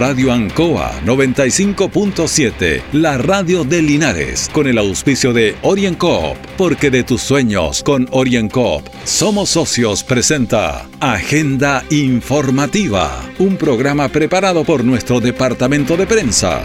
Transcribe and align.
Radio 0.00 0.32
Ancoa 0.32 0.98
95.7, 1.04 2.80
la 2.92 3.18
radio 3.18 3.64
de 3.64 3.82
Linares, 3.82 4.48
con 4.50 4.66
el 4.66 4.78
auspicio 4.78 5.34
de 5.34 5.56
OrienCoop, 5.60 6.38
porque 6.56 6.90
de 6.90 7.04
tus 7.04 7.20
sueños 7.20 7.82
con 7.82 8.08
OrienCoop 8.10 8.82
somos 9.04 9.50
socios 9.50 10.02
presenta 10.02 10.88
Agenda 11.00 11.84
Informativa, 11.90 13.10
un 13.38 13.58
programa 13.58 14.08
preparado 14.08 14.64
por 14.64 14.84
nuestro 14.84 15.20
departamento 15.20 15.98
de 15.98 16.06
prensa. 16.06 16.62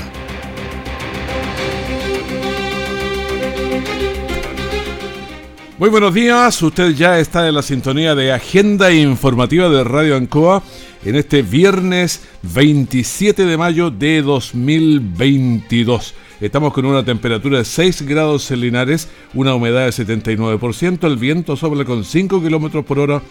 Muy 5.77 5.89
buenos 5.89 6.13
días, 6.13 6.61
usted 6.61 6.91
ya 6.91 7.19
está 7.19 7.49
en 7.49 7.55
la 7.55 7.61
sintonía 7.61 8.15
de 8.15 8.31
Agenda 8.31 8.93
Informativa 8.93 9.67
de 9.67 9.83
Radio 9.83 10.15
Ancoa 10.15 10.63
en 11.05 11.15
este 11.15 11.43
viernes 11.43 12.21
27 12.41 13.45
de 13.45 13.57
mayo 13.57 13.91
de 13.91 14.21
2022. 14.23 16.15
Estamos 16.41 16.73
con 16.73 16.85
una 16.85 17.05
temperatura 17.05 17.59
de 17.59 17.65
6 17.65 18.01
grados 18.01 18.49
en 18.51 18.61
Linares, 18.61 19.07
una 19.33 19.53
humedad 19.53 19.85
de 19.85 19.91
79%, 19.91 21.07
el 21.07 21.17
viento 21.17 21.55
sopla 21.55 21.85
con 21.85 22.03
5 22.03 22.41
kilómetros 22.41 22.83
por 22.83 22.99
hora 22.99 23.21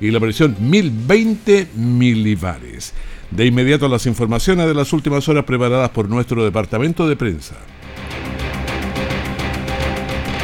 y 0.00 0.10
la 0.10 0.20
presión 0.20 0.56
1020 0.58 1.68
milibares. 1.76 2.92
De 3.30 3.46
inmediato 3.46 3.88
las 3.88 4.06
informaciones 4.06 4.66
de 4.66 4.74
las 4.74 4.92
últimas 4.92 5.28
horas 5.28 5.44
preparadas 5.44 5.90
por 5.90 6.08
nuestro 6.08 6.44
departamento 6.44 7.08
de 7.08 7.14
prensa. 7.14 7.54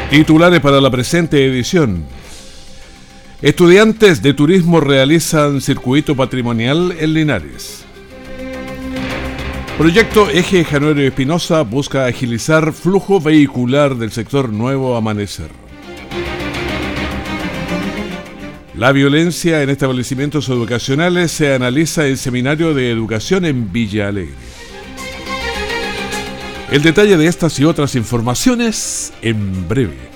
Titulares 0.09 0.61
para 0.61 0.81
la 0.81 0.91
presente 0.91 1.45
edición. 1.45 2.05
Estudiantes 3.43 4.23
de 4.23 4.33
turismo 4.33 4.81
realizan 4.81 5.61
circuito 5.61 6.17
patrimonial 6.17 6.97
en 6.99 7.13
Linares. 7.13 7.85
Proyecto 9.77 10.31
Eje 10.31 10.65
Januario 10.65 11.07
Espinosa 11.07 11.61
busca 11.61 12.07
agilizar 12.07 12.73
flujo 12.73 13.21
vehicular 13.21 13.97
del 13.97 14.11
sector 14.11 14.49
Nuevo 14.49 14.97
Amanecer. 14.97 15.51
La 18.75 18.93
violencia 18.93 19.63
en 19.63 19.69
establecimientos 19.69 20.49
educacionales 20.49 21.31
se 21.31 21.53
analiza 21.53 22.07
en 22.07 22.17
seminario 22.17 22.73
de 22.73 22.91
educación 22.91 23.45
en 23.45 23.71
Villa 23.71 24.09
Alegre. 24.09 24.33
El 26.71 26.81
detalle 26.81 27.19
de 27.19 27.27
estas 27.27 27.61
y 27.61 27.65
otras 27.67 27.97
informaciones 27.97 29.13
en 29.21 29.69
breve. 29.69 30.16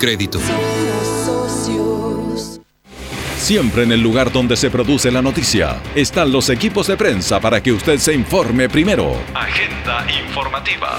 Crédito. 0.01 0.39
Siempre 3.35 3.83
en 3.83 3.91
el 3.91 4.01
lugar 4.01 4.31
donde 4.31 4.57
se 4.57 4.71
produce 4.71 5.11
la 5.11 5.21
noticia 5.21 5.79
están 5.93 6.31
los 6.31 6.49
equipos 6.49 6.87
de 6.87 6.97
prensa 6.97 7.39
para 7.39 7.61
que 7.61 7.71
usted 7.71 7.97
se 7.97 8.11
informe 8.11 8.67
primero. 8.67 9.13
Agenda 9.35 10.03
informativa. 10.25 10.97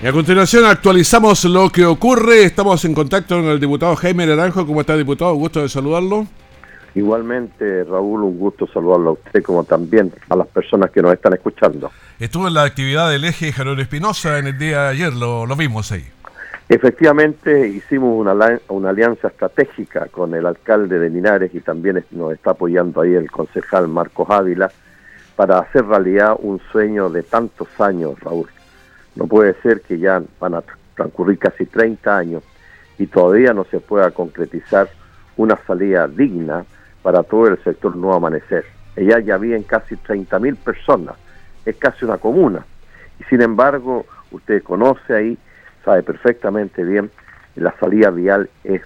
Y 0.00 0.06
a 0.06 0.12
continuación 0.12 0.64
actualizamos 0.64 1.44
lo 1.46 1.70
que 1.70 1.84
ocurre. 1.84 2.44
Estamos 2.44 2.84
en 2.84 2.94
contacto 2.94 3.34
con 3.34 3.46
el 3.46 3.58
diputado 3.58 3.96
Jaime 3.96 4.24
Naranjo. 4.24 4.64
¿Cómo 4.64 4.80
está, 4.82 4.96
diputado? 4.96 5.34
Gusto 5.34 5.62
de 5.62 5.68
saludarlo. 5.68 6.28
Igualmente, 6.94 7.82
Raúl, 7.82 8.22
un 8.22 8.38
gusto 8.38 8.68
saludarlo 8.72 9.10
a 9.10 9.12
usted 9.14 9.42
como 9.42 9.64
también 9.64 10.12
a 10.28 10.36
las 10.36 10.46
personas 10.46 10.92
que 10.92 11.02
nos 11.02 11.14
están 11.14 11.32
escuchando. 11.32 11.90
Estuvo 12.20 12.46
en 12.46 12.54
la 12.54 12.62
actividad 12.62 13.10
del 13.10 13.24
eje 13.24 13.50
Javier 13.50 13.80
Espinosa 13.80 14.38
en 14.38 14.46
el 14.46 14.58
día 14.58 14.82
de 14.82 14.88
ayer, 14.88 15.12
lo, 15.12 15.46
lo 15.46 15.56
vimos 15.56 15.90
ahí. 15.90 16.04
Efectivamente, 16.72 17.66
hicimos 17.66 18.16
una, 18.16 18.60
una 18.68 18.90
alianza 18.90 19.26
estratégica 19.26 20.06
con 20.06 20.36
el 20.36 20.46
alcalde 20.46 21.00
de 21.00 21.10
Linares 21.10 21.52
y 21.52 21.58
también 21.58 22.04
nos 22.12 22.32
está 22.32 22.52
apoyando 22.52 23.00
ahí 23.00 23.12
el 23.12 23.28
concejal 23.28 23.88
Marcos 23.88 24.30
Ávila 24.30 24.70
para 25.34 25.58
hacer 25.58 25.84
realidad 25.84 26.36
un 26.38 26.60
sueño 26.70 27.10
de 27.10 27.24
tantos 27.24 27.68
años, 27.80 28.20
Raúl. 28.20 28.48
No 29.16 29.26
puede 29.26 29.54
ser 29.62 29.80
que 29.80 29.98
ya 29.98 30.22
van 30.38 30.54
a 30.54 30.62
transcurrir 30.94 31.40
casi 31.40 31.66
30 31.66 32.16
años 32.16 32.44
y 32.98 33.08
todavía 33.08 33.52
no 33.52 33.64
se 33.64 33.80
pueda 33.80 34.12
concretizar 34.12 34.88
una 35.36 35.58
salida 35.66 36.06
digna 36.06 36.64
para 37.02 37.24
todo 37.24 37.48
el 37.48 37.60
sector 37.64 37.96
no 37.96 38.14
Amanecer. 38.14 38.64
Ella 38.94 39.18
ya 39.18 39.38
viven 39.38 39.64
casi 39.64 39.96
30.000 39.96 40.56
personas, 40.56 41.16
es 41.66 41.74
casi 41.78 42.04
una 42.04 42.18
comuna. 42.18 42.64
Y 43.18 43.24
sin 43.24 43.42
embargo, 43.42 44.06
usted 44.30 44.62
conoce 44.62 45.16
ahí, 45.16 45.38
sabe 45.84 46.02
perfectamente 46.02 46.84
bien, 46.84 47.10
la 47.56 47.74
salida 47.78 48.10
vial 48.10 48.48
es 48.64 48.82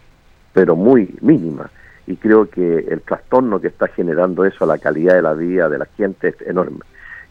pero 0.52 0.76
muy 0.76 1.14
mínima. 1.20 1.70
Y 2.06 2.16
creo 2.16 2.48
que 2.48 2.78
el 2.78 3.00
trastorno 3.00 3.60
que 3.60 3.68
está 3.68 3.88
generando 3.88 4.44
eso 4.44 4.64
a 4.64 4.66
la 4.66 4.78
calidad 4.78 5.14
de 5.14 5.22
la 5.22 5.32
vida 5.32 5.68
de 5.68 5.78
la 5.78 5.86
gente 5.86 6.28
es 6.28 6.40
enorme. 6.46 6.80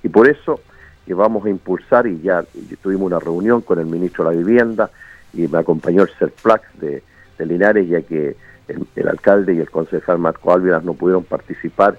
Y 0.04 0.10
por 0.10 0.28
eso 0.28 0.60
que 1.06 1.14
vamos 1.14 1.46
a 1.46 1.50
impulsar, 1.50 2.08
y 2.08 2.22
ya 2.22 2.44
tuvimos 2.82 3.08
una 3.08 3.20
reunión 3.20 3.62
con 3.62 3.80
el 3.80 3.86
ministro 3.86 4.24
de 4.24 4.32
la 4.32 4.38
Vivienda, 4.38 4.90
y 5.34 5.48
me 5.48 5.60
acompañó 5.60 6.04
el 6.04 6.10
CERPLAX 6.10 6.80
de, 6.80 7.04
de 7.38 7.46
Linares, 7.46 7.88
ya 7.88 8.02
que 8.02 8.36
el, 8.68 9.08
alcalde 9.08 9.54
y 9.54 9.60
el 9.60 9.70
concejal 9.70 10.20
Marco 10.20 10.54
Álvarez 10.54 10.84
no 10.84 10.94
pudieron 10.94 11.24
participar 11.24 11.98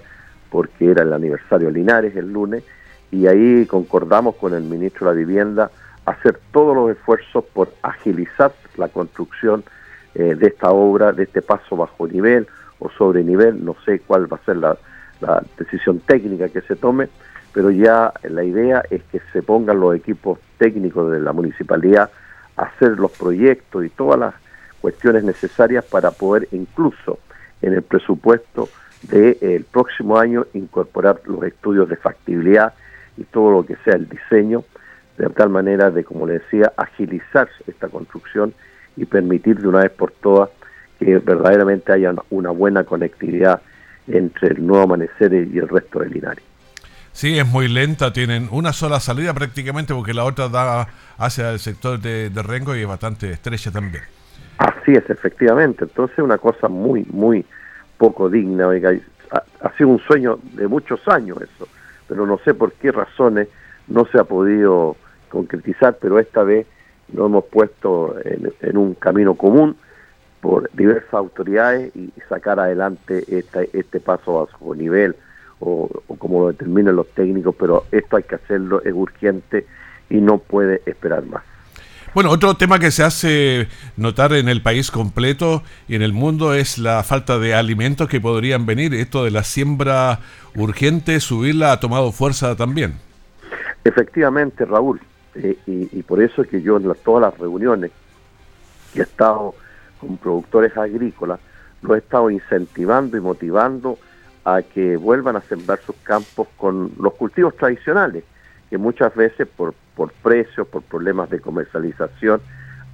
porque 0.49 0.91
era 0.91 1.03
el 1.03 1.13
aniversario 1.13 1.67
de 1.67 1.73
Linares 1.73 2.15
el 2.15 2.31
lunes 2.31 2.63
y 3.11 3.27
ahí 3.27 3.65
concordamos 3.65 4.35
con 4.35 4.53
el 4.53 4.63
ministro 4.63 5.07
de 5.07 5.13
la 5.13 5.17
Vivienda 5.17 5.71
hacer 6.05 6.39
todos 6.51 6.75
los 6.75 6.91
esfuerzos 6.91 7.43
por 7.53 7.73
agilizar 7.81 8.53
la 8.77 8.87
construcción 8.87 9.63
eh, 10.13 10.35
de 10.35 10.47
esta 10.47 10.71
obra, 10.71 11.11
de 11.11 11.23
este 11.23 11.41
paso 11.41 11.75
bajo 11.75 12.07
nivel 12.07 12.47
o 12.79 12.89
sobre 12.89 13.23
nivel, 13.23 13.63
no 13.63 13.75
sé 13.85 13.99
cuál 13.99 14.31
va 14.31 14.37
a 14.37 14.45
ser 14.45 14.57
la, 14.57 14.77
la 15.21 15.43
decisión 15.57 15.99
técnica 15.99 16.49
que 16.49 16.61
se 16.61 16.75
tome, 16.75 17.09
pero 17.53 17.71
ya 17.71 18.13
la 18.23 18.43
idea 18.43 18.83
es 18.89 19.01
que 19.11 19.21
se 19.31 19.41
pongan 19.41 19.79
los 19.79 19.95
equipos 19.95 20.39
técnicos 20.57 21.11
de 21.11 21.19
la 21.19 21.33
municipalidad 21.33 22.11
a 22.57 22.63
hacer 22.63 22.99
los 22.99 23.11
proyectos 23.11 23.85
y 23.85 23.89
todas 23.89 24.19
las 24.19 24.35
cuestiones 24.81 25.23
necesarias 25.23 25.83
para 25.85 26.11
poder 26.11 26.47
incluso 26.51 27.19
en 27.61 27.73
el 27.73 27.81
presupuesto 27.81 28.69
del 29.03 29.65
próximo 29.65 30.17
año 30.17 30.45
incorporar 30.53 31.21
los 31.25 31.43
estudios 31.43 31.89
de 31.89 31.95
factibilidad 31.95 32.73
y 33.17 33.23
todo 33.23 33.51
lo 33.51 33.65
que 33.65 33.75
sea 33.83 33.95
el 33.95 34.09
diseño, 34.09 34.63
de 35.17 35.29
tal 35.29 35.49
manera 35.49 35.91
de, 35.91 36.03
como 36.03 36.27
le 36.27 36.39
decía, 36.39 36.73
agilizar 36.77 37.49
esta 37.67 37.87
construcción 37.87 38.53
y 38.97 39.05
permitir 39.05 39.59
de 39.59 39.67
una 39.67 39.79
vez 39.79 39.91
por 39.91 40.11
todas 40.11 40.49
que 40.99 41.17
verdaderamente 41.19 41.91
haya 41.91 42.13
una 42.29 42.51
buena 42.51 42.83
conectividad 42.83 43.61
entre 44.07 44.49
el 44.49 44.65
nuevo 44.65 44.83
amanecer 44.83 45.33
y 45.33 45.57
el 45.57 45.67
resto 45.67 45.99
del 45.99 46.11
Linares. 46.11 46.43
Sí, 47.11 47.39
es 47.39 47.47
muy 47.47 47.69
lenta, 47.69 48.11
tienen 48.11 48.49
una 48.51 48.73
sola 48.73 48.99
salida 48.99 49.33
prácticamente 49.33 49.93
porque 49.93 50.13
la 50.13 50.25
otra 50.25 50.49
da 50.49 50.87
hacia 51.17 51.51
el 51.51 51.59
sector 51.59 51.99
de, 51.99 52.29
de 52.29 52.43
Rengo 52.43 52.75
y 52.75 52.81
es 52.81 52.87
bastante 52.87 53.31
estrecha 53.31 53.71
también. 53.71 54.03
Así 54.57 54.91
es, 54.91 55.09
efectivamente. 55.09 55.85
Entonces, 55.85 56.19
una 56.19 56.37
cosa 56.37 56.67
muy, 56.67 57.05
muy 57.09 57.45
poco 57.97 58.29
digna. 58.29 58.67
Oiga, 58.67 58.91
ha, 59.31 59.71
sido 59.77 59.89
un 59.89 59.99
sueño 59.99 60.39
de 60.53 60.67
muchos 60.67 61.07
años 61.07 61.37
eso, 61.41 61.67
pero 62.07 62.25
no 62.25 62.39
sé 62.43 62.53
por 62.53 62.73
qué 62.73 62.91
razones 62.91 63.47
no 63.87 64.05
se 64.05 64.19
ha 64.19 64.23
podido 64.23 64.95
concretizar, 65.35 65.97
pero 65.99 66.17
esta 66.17 66.43
vez 66.43 66.65
lo 67.13 67.25
hemos 67.25 67.43
puesto 67.45 68.15
en, 68.23 68.77
un 68.77 68.93
camino 68.93 69.35
común 69.35 69.75
por 70.39 70.69
diversas 70.73 71.13
autoridades 71.13 71.93
y 71.95 72.11
sacar 72.29 72.59
adelante 72.59 73.23
este, 73.27 73.69
este 73.73 73.99
paso 73.99 74.43
a 74.43 74.57
su 74.57 74.73
nivel 74.73 75.15
o, 75.59 75.89
o 76.07 76.15
como 76.15 76.41
lo 76.41 76.47
determinen 76.47 76.95
los 76.95 77.07
técnicos, 77.09 77.53
pero 77.59 77.83
esto 77.91 78.15
hay 78.15 78.23
que 78.23 78.35
hacerlo, 78.35 78.81
es 78.83 78.93
urgente 78.93 79.65
y 80.09 80.21
no 80.21 80.37
puede 80.37 80.81
esperar 80.85 81.25
más. 81.25 81.43
Bueno, 82.13 82.29
otro 82.29 82.53
tema 82.53 82.79
que 82.79 82.91
se 82.91 83.03
hace 83.03 83.67
notar 83.97 84.31
en 84.31 84.47
el 84.47 84.61
país 84.61 84.89
completo 84.89 85.63
y 85.89 85.95
en 85.95 86.01
el 86.01 86.13
mundo 86.13 86.53
es 86.53 86.77
la 86.77 87.03
falta 87.03 87.39
de 87.39 87.53
alimentos 87.53 88.07
que 88.07 88.21
podrían 88.21 88.65
venir. 88.65 88.93
Esto 88.93 89.25
de 89.25 89.31
la 89.31 89.43
siembra 89.43 90.19
urgente, 90.55 91.19
subirla 91.19 91.73
ha 91.73 91.81
tomado 91.81 92.13
fuerza 92.13 92.55
también. 92.55 92.93
Efectivamente, 93.83 94.63
Raúl, 94.63 95.01
eh, 95.35 95.57
y, 95.65 96.01
por 96.03 96.21
eso 96.21 96.41
es 96.41 96.47
que 96.47 96.61
yo 96.61 96.77
en 96.77 96.91
todas 97.03 97.21
las 97.21 97.37
reuniones 97.37 97.91
que 98.93 99.01
he 99.01 99.03
estado 99.03 99.53
con 99.99 100.17
productores 100.17 100.75
agrícolas, 100.77 101.39
lo 101.81 101.95
he 101.95 101.99
estado 101.99 102.29
incentivando 102.29 103.17
y 103.17 103.21
motivando 103.21 103.97
a 104.45 104.61
que 104.61 104.95
vuelvan 104.95 105.35
a 105.35 105.41
sembrar 105.41 105.79
sus 105.85 105.95
campos 105.97 106.47
con 106.57 106.93
los 106.99 107.13
cultivos 107.15 107.55
tradicionales, 107.57 108.23
que 108.69 108.77
muchas 108.77 109.13
veces 109.15 109.47
por, 109.47 109.73
por 109.95 110.11
precios, 110.13 110.67
por 110.67 110.83
problemas 110.83 111.29
de 111.29 111.39
comercialización, 111.39 112.41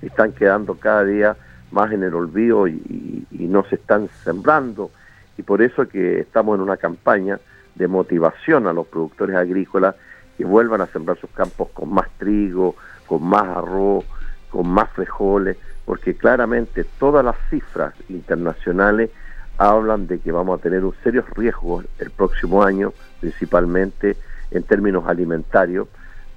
están 0.01 0.31
quedando 0.31 0.75
cada 0.75 1.03
día 1.03 1.37
más 1.71 1.91
en 1.91 2.03
el 2.03 2.15
olvido 2.15 2.67
y, 2.67 3.25
y, 3.31 3.45
no 3.45 3.63
se 3.65 3.75
están 3.75 4.09
sembrando. 4.23 4.91
Y 5.37 5.43
por 5.43 5.61
eso 5.61 5.87
que 5.87 6.19
estamos 6.19 6.55
en 6.55 6.61
una 6.61 6.77
campaña 6.77 7.39
de 7.75 7.87
motivación 7.87 8.67
a 8.67 8.73
los 8.73 8.87
productores 8.87 9.35
agrícolas 9.35 9.95
que 10.41 10.47
vuelvan 10.47 10.81
a 10.81 10.87
sembrar 10.87 11.19
sus 11.19 11.29
campos 11.29 11.69
con 11.71 11.93
más 11.93 12.09
trigo, 12.17 12.75
con 13.05 13.21
más 13.23 13.47
arroz, 13.47 14.03
con 14.49 14.67
más 14.67 14.89
frijoles, 14.89 15.55
porque 15.85 16.15
claramente 16.15 16.83
todas 16.97 17.23
las 17.23 17.35
cifras 17.51 17.93
internacionales 18.09 19.11
hablan 19.59 20.07
de 20.07 20.17
que 20.17 20.31
vamos 20.31 20.59
a 20.59 20.63
tener 20.63 20.83
un 20.83 20.95
serio 21.03 21.23
riesgo 21.35 21.83
el 21.99 22.09
próximo 22.09 22.63
año, 22.63 22.91
principalmente 23.19 24.17
en 24.49 24.63
términos 24.63 25.03
alimentarios, 25.07 25.87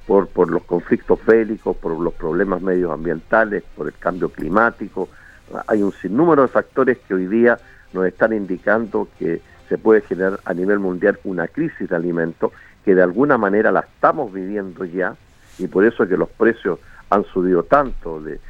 por, 0.07 0.29
por 0.29 0.51
los 0.51 0.65
conflictos 0.65 1.25
bélicos, 1.25 1.75
por 1.75 1.99
los 1.99 2.13
problemas 2.13 2.61
medioambientales, 2.61 3.63
por 3.75 3.87
el 3.87 3.95
cambio 3.95 4.29
climático. 4.29 5.09
Hay 5.67 5.83
un 5.83 5.93
sinnúmero 5.93 6.43
de 6.43 6.49
factores 6.49 6.99
que 7.09 7.15
hoy 7.15 7.27
día 7.27 7.59
nos 7.95 8.05
están 8.05 8.35
indicando 8.35 9.09
que 9.19 9.41
se 9.67 9.79
puede 9.79 10.03
generar 10.03 10.41
a 10.45 10.53
nivel 10.53 10.79
mundial 10.79 11.19
una 11.25 11.49
crisis 11.49 11.89
de 11.89 11.97
alimentos 11.97 12.53
que 12.85 12.95
de 12.95 13.03
alguna 13.03 13.39
manera 13.39 13.73
la 13.73 13.81
estamos 13.81 14.33
viviendo 14.33 14.85
ya 14.85 15.17
y 15.59 15.67
por 15.67 15.85
eso 15.85 16.07
que 16.07 16.17
los 16.17 16.29
precios 16.29 16.79
han 17.11 17.25
subido 17.25 17.63
tanto 17.63 18.21
de, 18.21 18.41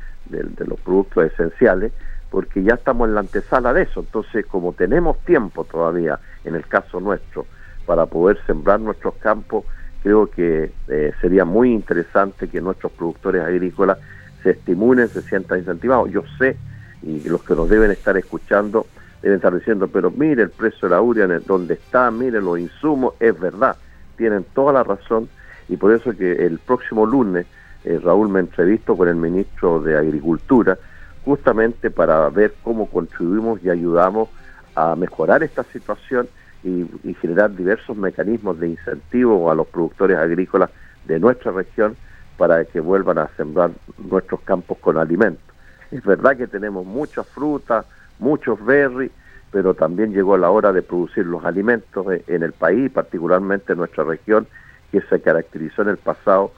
los 0.67 0.81
productos 0.81 1.33
esenciales 1.33 1.93
porque 2.31 2.63
ya 2.63 2.75
estamos 2.75 3.09
en 3.09 3.15
la 3.15 3.21
antesala 3.21 3.73
de 3.73 3.83
eso. 3.83 4.01
Entonces, 4.01 4.45
como 4.47 4.73
tenemos 4.73 5.19
tiempo 5.21 5.65
todavía, 5.65 6.19
en 6.45 6.57
el 6.57 6.67
caso 6.67 6.99
nuestro, 6.99 7.47
para 7.87 8.07
poder 8.07 8.39
sembrar 8.47 8.81
nuestros 8.81 9.15
campos, 9.17 9.65
creo 10.03 10.29
que 10.29 10.73
eh, 10.89 11.13
sería 11.21 11.45
muy 11.45 11.73
interesante 11.73 12.49
que 12.49 12.61
nuestros 12.61 12.91
productores 12.93 13.43
agrícolas 13.43 13.99
se 14.43 14.51
estimulen, 14.51 15.09
se 15.09 15.23
sientan 15.23 15.61
incentivados. 15.61 16.11
Yo 16.11 16.25
sé, 16.39 16.57
y 17.03 17.29
los 17.29 17.45
que 17.45 17.55
nos 17.55 17.69
deben 17.69 17.93
estar 17.93 18.17
escuchando, 18.17 18.87
deben 19.23 19.37
estar 19.37 19.55
diciendo, 19.55 19.87
pero 19.87 20.11
mire 20.11 20.43
el 20.43 20.51
precio 20.51 20.89
de 20.89 20.95
la 20.95 21.01
uria, 21.01 21.29
donde 21.47 21.75
está, 21.75 22.11
mire 22.11 22.41
los 22.41 22.59
insumos, 22.59 23.15
es 23.21 23.39
verdad, 23.39 23.77
tienen 24.17 24.45
toda 24.55 24.73
la 24.73 24.83
razón, 24.83 25.29
y 25.69 25.77
por 25.77 25.93
eso 25.93 26.17
que 26.17 26.47
el 26.47 26.59
próximo 26.59 27.07
lunes 27.07 27.47
eh, 27.85 28.01
Raúl 28.03 28.29
me 28.29 28.41
entrevistó 28.41 28.97
con 28.97 29.09
el 29.09 29.17
ministro 29.17 29.81
de 29.81 29.97
Agricultura, 29.97 30.79
justamente 31.25 31.91
para 31.91 32.29
ver 32.31 32.55
cómo 32.63 32.87
contribuimos 32.87 33.63
y 33.63 33.71
ayudamos 33.71 34.29
a 34.75 34.97
mejorar 34.97 35.43
esta 35.43 35.65
situación 35.65 36.29
y, 36.63 37.15
generar 37.21 37.55
diversos 37.55 37.97
mecanismos 37.97 38.59
de 38.59 38.69
incentivo 38.69 39.51
a 39.51 39.55
los 39.55 39.67
productores 39.67 40.17
agrícolas 40.17 40.71
de 41.05 41.21
nuestra 41.21 41.53
región 41.53 41.95
para 42.39 42.65
que 42.65 42.81
vuelvan 42.81 43.19
a 43.19 43.29
sembrar 43.37 43.71
nuestros 43.99 44.41
campos 44.41 44.79
con 44.79 44.97
alimentos. 44.97 45.45
Es 45.91 46.03
verdad 46.03 46.37
que 46.37 46.47
tenemos 46.47 46.85
muchas 46.87 47.27
frutas, 47.29 47.85
muchos 48.19 48.65
berries, 48.65 49.13
pero 49.55 49.73
también 49.73 50.13
llegó 50.13 50.37
la 50.37 50.51
hora 50.51 50.73
de 50.73 50.83
producir 50.83 51.25
los 51.27 51.45
alimentos 51.45 52.05
en 52.27 52.43
el 52.43 52.53
país, 52.53 52.91
particularmente 52.91 53.75
en 53.75 53.79
nuestra 53.79 54.03
región, 54.03 54.49
que 54.91 55.01
se 55.03 55.21
caracterizó 55.21 55.83
en 55.83 55.91
el 55.91 55.97
pasado 55.97 56.51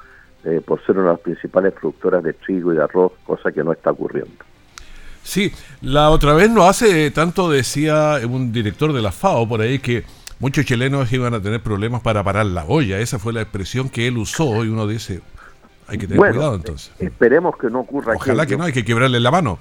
eh, 0.44 0.62
por 0.64 0.82
ser 0.86 0.96
una 0.96 1.08
de 1.08 1.12
las 1.12 1.20
principales 1.20 1.74
productoras 1.74 2.24
de 2.24 2.32
trigo 2.32 2.72
y 2.72 2.76
de 2.76 2.82
arroz, 2.82 3.12
cosa 3.26 3.52
que 3.52 3.62
no 3.62 3.72
está 3.72 3.90
ocurriendo. 3.90 4.32
Sí, 5.22 5.52
la 5.82 6.08
otra 6.08 6.32
vez 6.32 6.48
no 6.48 6.66
hace 6.66 7.10
tanto 7.10 7.50
decía 7.50 8.18
un 8.26 8.50
director 8.50 8.94
de 8.94 9.02
la 9.02 9.12
FAO 9.12 9.46
por 9.46 9.60
ahí 9.60 9.78
que 9.78 10.04
muchos 10.38 10.64
chilenos 10.64 11.12
iban 11.12 11.34
a 11.34 11.42
tener 11.42 11.60
problemas 11.60 12.00
para 12.00 12.24
parar 12.24 12.46
la 12.46 12.64
olla. 12.64 12.98
Esa 12.98 13.18
fue 13.18 13.34
la 13.34 13.42
expresión 13.42 13.90
que 13.90 14.06
él 14.06 14.16
usó 14.16 14.64
y 14.64 14.70
uno 14.70 14.86
dice, 14.86 15.20
hay 15.86 15.98
que 15.98 16.06
tener 16.06 16.32
cuidado 16.32 16.54
entonces. 16.54 16.92
Esperemos 16.98 17.58
que 17.58 17.68
no 17.68 17.80
ocurra. 17.80 18.14
Ojalá 18.16 18.46
que 18.46 18.56
no, 18.56 18.64
hay 18.64 18.72
que 18.72 18.86
quebrarle 18.86 19.20
la 19.20 19.30
mano. 19.30 19.58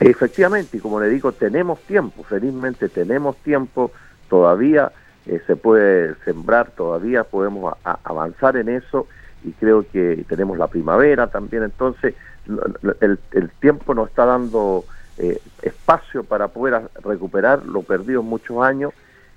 Efectivamente, 0.00 0.76
y 0.76 0.80
como 0.80 1.00
le 1.00 1.08
digo, 1.08 1.32
tenemos 1.32 1.80
tiempo, 1.80 2.22
felizmente 2.22 2.88
tenemos 2.88 3.36
tiempo, 3.38 3.90
todavía 4.28 4.92
eh, 5.26 5.42
se 5.46 5.56
puede 5.56 6.14
sembrar, 6.24 6.70
todavía 6.70 7.24
podemos 7.24 7.74
avanzar 8.04 8.56
en 8.56 8.68
eso 8.68 9.08
y 9.44 9.52
creo 9.52 9.84
que 9.90 10.24
tenemos 10.28 10.56
la 10.56 10.68
primavera 10.68 11.26
también, 11.26 11.64
entonces 11.64 12.14
el, 13.00 13.50
tiempo 13.60 13.94
nos 13.94 14.08
está 14.08 14.24
dando 14.24 14.84
eh, 15.18 15.40
espacio 15.62 16.24
para 16.24 16.48
poder 16.48 16.82
recuperar 17.04 17.66
lo 17.66 17.82
perdido 17.82 18.20
en 18.20 18.26
muchos 18.26 18.62
años 18.62 18.92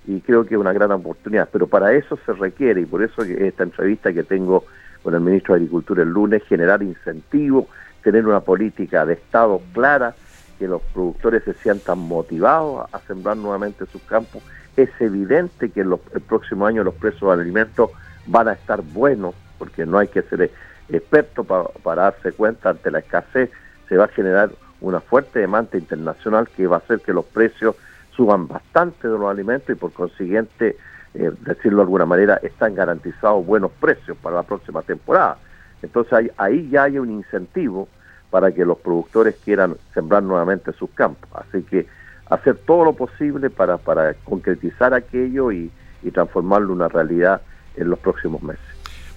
y 0.05 0.21
creo 0.21 0.45
que 0.45 0.55
es 0.55 0.59
una 0.59 0.73
gran 0.73 0.91
oportunidad. 0.91 1.49
Pero 1.51 1.67
para 1.67 1.93
eso 1.93 2.17
se 2.25 2.33
requiere, 2.33 2.81
y 2.81 2.85
por 2.85 3.03
eso 3.03 3.23
esta 3.23 3.63
entrevista 3.63 4.13
que 4.13 4.23
tengo 4.23 4.65
con 5.03 5.13
el 5.13 5.21
ministro 5.21 5.53
de 5.53 5.61
Agricultura 5.61 6.03
el 6.03 6.09
lunes, 6.09 6.43
generar 6.43 6.83
incentivos, 6.83 7.65
tener 8.03 8.25
una 8.25 8.39
política 8.39 9.05
de 9.05 9.13
Estado 9.13 9.61
clara, 9.73 10.15
que 10.61 10.67
los 10.67 10.83
productores 10.93 11.43
se 11.43 11.55
sientan 11.55 11.97
motivados 11.97 12.87
a, 12.93 12.99
sembrar 13.07 13.35
nuevamente 13.35 13.87
sus 13.87 14.03
campos. 14.03 14.43
Es 14.77 14.91
evidente 14.99 15.71
que 15.71 15.83
los, 15.83 15.99
el 16.13 16.21
próximo 16.21 16.67
año 16.67 16.83
los 16.83 16.93
precios 16.93 17.35
de 17.35 17.41
alimentos 17.41 17.89
van 18.27 18.47
a 18.47 18.53
estar 18.53 18.83
buenos, 18.83 19.33
porque 19.57 19.87
no 19.87 19.97
hay 19.97 20.07
que 20.07 20.21
ser 20.21 20.51
experto 20.87 21.43
para 21.43 22.03
darse 22.03 22.31
cuenta 22.33 22.69
ante 22.69 22.91
la 22.91 22.99
escasez, 22.99 23.49
se 23.89 23.97
va 23.97 24.05
a 24.05 24.09
generar 24.09 24.51
una 24.81 24.99
fuerte 24.99 25.39
demanda 25.39 25.79
internacional 25.79 26.47
que 26.55 26.67
va 26.67 26.75
a 26.75 26.79
hacer 26.79 26.99
que 26.99 27.11
los 27.11 27.25
precios 27.25 27.75
suban 28.15 28.47
bastante 28.47 29.07
de 29.07 29.17
los 29.17 29.31
alimentos 29.31 29.75
y 29.75 29.79
por 29.79 29.91
consiguiente, 29.93 30.77
eh, 31.15 31.31
decirlo 31.39 31.77
de 31.77 31.83
alguna 31.85 32.05
manera, 32.05 32.39
están 32.43 32.75
garantizados 32.75 33.43
buenos 33.43 33.71
precios 33.79 34.15
para 34.17 34.35
la 34.35 34.43
próxima 34.43 34.83
temporada. 34.83 35.39
Entonces 35.81 36.13
ahí, 36.13 36.31
ahí 36.37 36.69
ya 36.69 36.83
hay 36.83 36.99
un 36.99 37.09
incentivo 37.09 37.87
para 38.31 38.51
que 38.51 38.65
los 38.65 38.79
productores 38.79 39.35
quieran 39.43 39.75
sembrar 39.93 40.23
nuevamente 40.23 40.73
sus 40.73 40.89
campos. 40.91 41.29
Así 41.33 41.61
que 41.63 41.85
hacer 42.29 42.55
todo 42.65 42.85
lo 42.85 42.93
posible 42.93 43.49
para, 43.49 43.77
para 43.77 44.15
concretizar 44.23 44.93
aquello 44.93 45.51
y, 45.51 45.69
y 46.01 46.11
transformarlo 46.11 46.67
en 46.67 46.73
una 46.73 46.87
realidad 46.87 47.41
en 47.75 47.89
los 47.89 47.99
próximos 47.99 48.41
meses. 48.41 48.63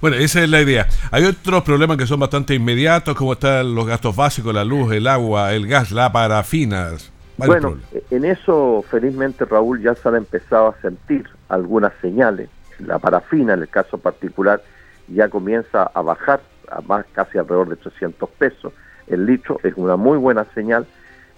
Bueno, 0.00 0.16
esa 0.16 0.43
es 0.43 0.50
la 0.50 0.61
idea. 0.61 0.87
Hay 1.12 1.25
otros 1.25 1.62
problemas 1.62 1.96
que 1.96 2.06
son 2.06 2.20
bastante 2.20 2.55
inmediatos, 2.55 3.16
como 3.16 3.32
están 3.32 3.75
los 3.75 3.87
gastos 3.87 4.14
básicos, 4.14 4.52
la 4.52 4.64
luz, 4.64 4.93
el 4.93 5.06
agua, 5.06 5.55
el 5.55 5.67
gas, 5.67 5.93
la 5.93 6.12
parafina. 6.12 6.90
Bueno, 7.38 7.78
en 8.10 8.25
eso 8.25 8.84
felizmente 8.90 9.44
Raúl 9.44 9.81
ya 9.81 9.94
se 9.94 10.08
han 10.08 10.17
empezado 10.17 10.69
a 10.69 10.81
sentir 10.82 11.25
algunas 11.49 11.93
señales. 12.02 12.50
La 12.81 12.99
parafina, 12.99 13.55
en 13.55 13.62
el 13.62 13.69
caso 13.69 13.96
particular, 13.96 14.62
ya 15.08 15.29
comienza 15.29 15.84
a 15.94 16.03
bajar 16.03 16.43
a 16.70 16.81
más 16.81 17.06
casi 17.12 17.39
alrededor 17.39 17.70
de 17.70 17.77
300 17.77 18.29
pesos 18.31 18.72
el 19.06 19.27
litro. 19.27 19.61
Es 19.63 19.75
una 19.77 19.96
muy 19.96 20.19
buena 20.19 20.44
señal. 20.55 20.87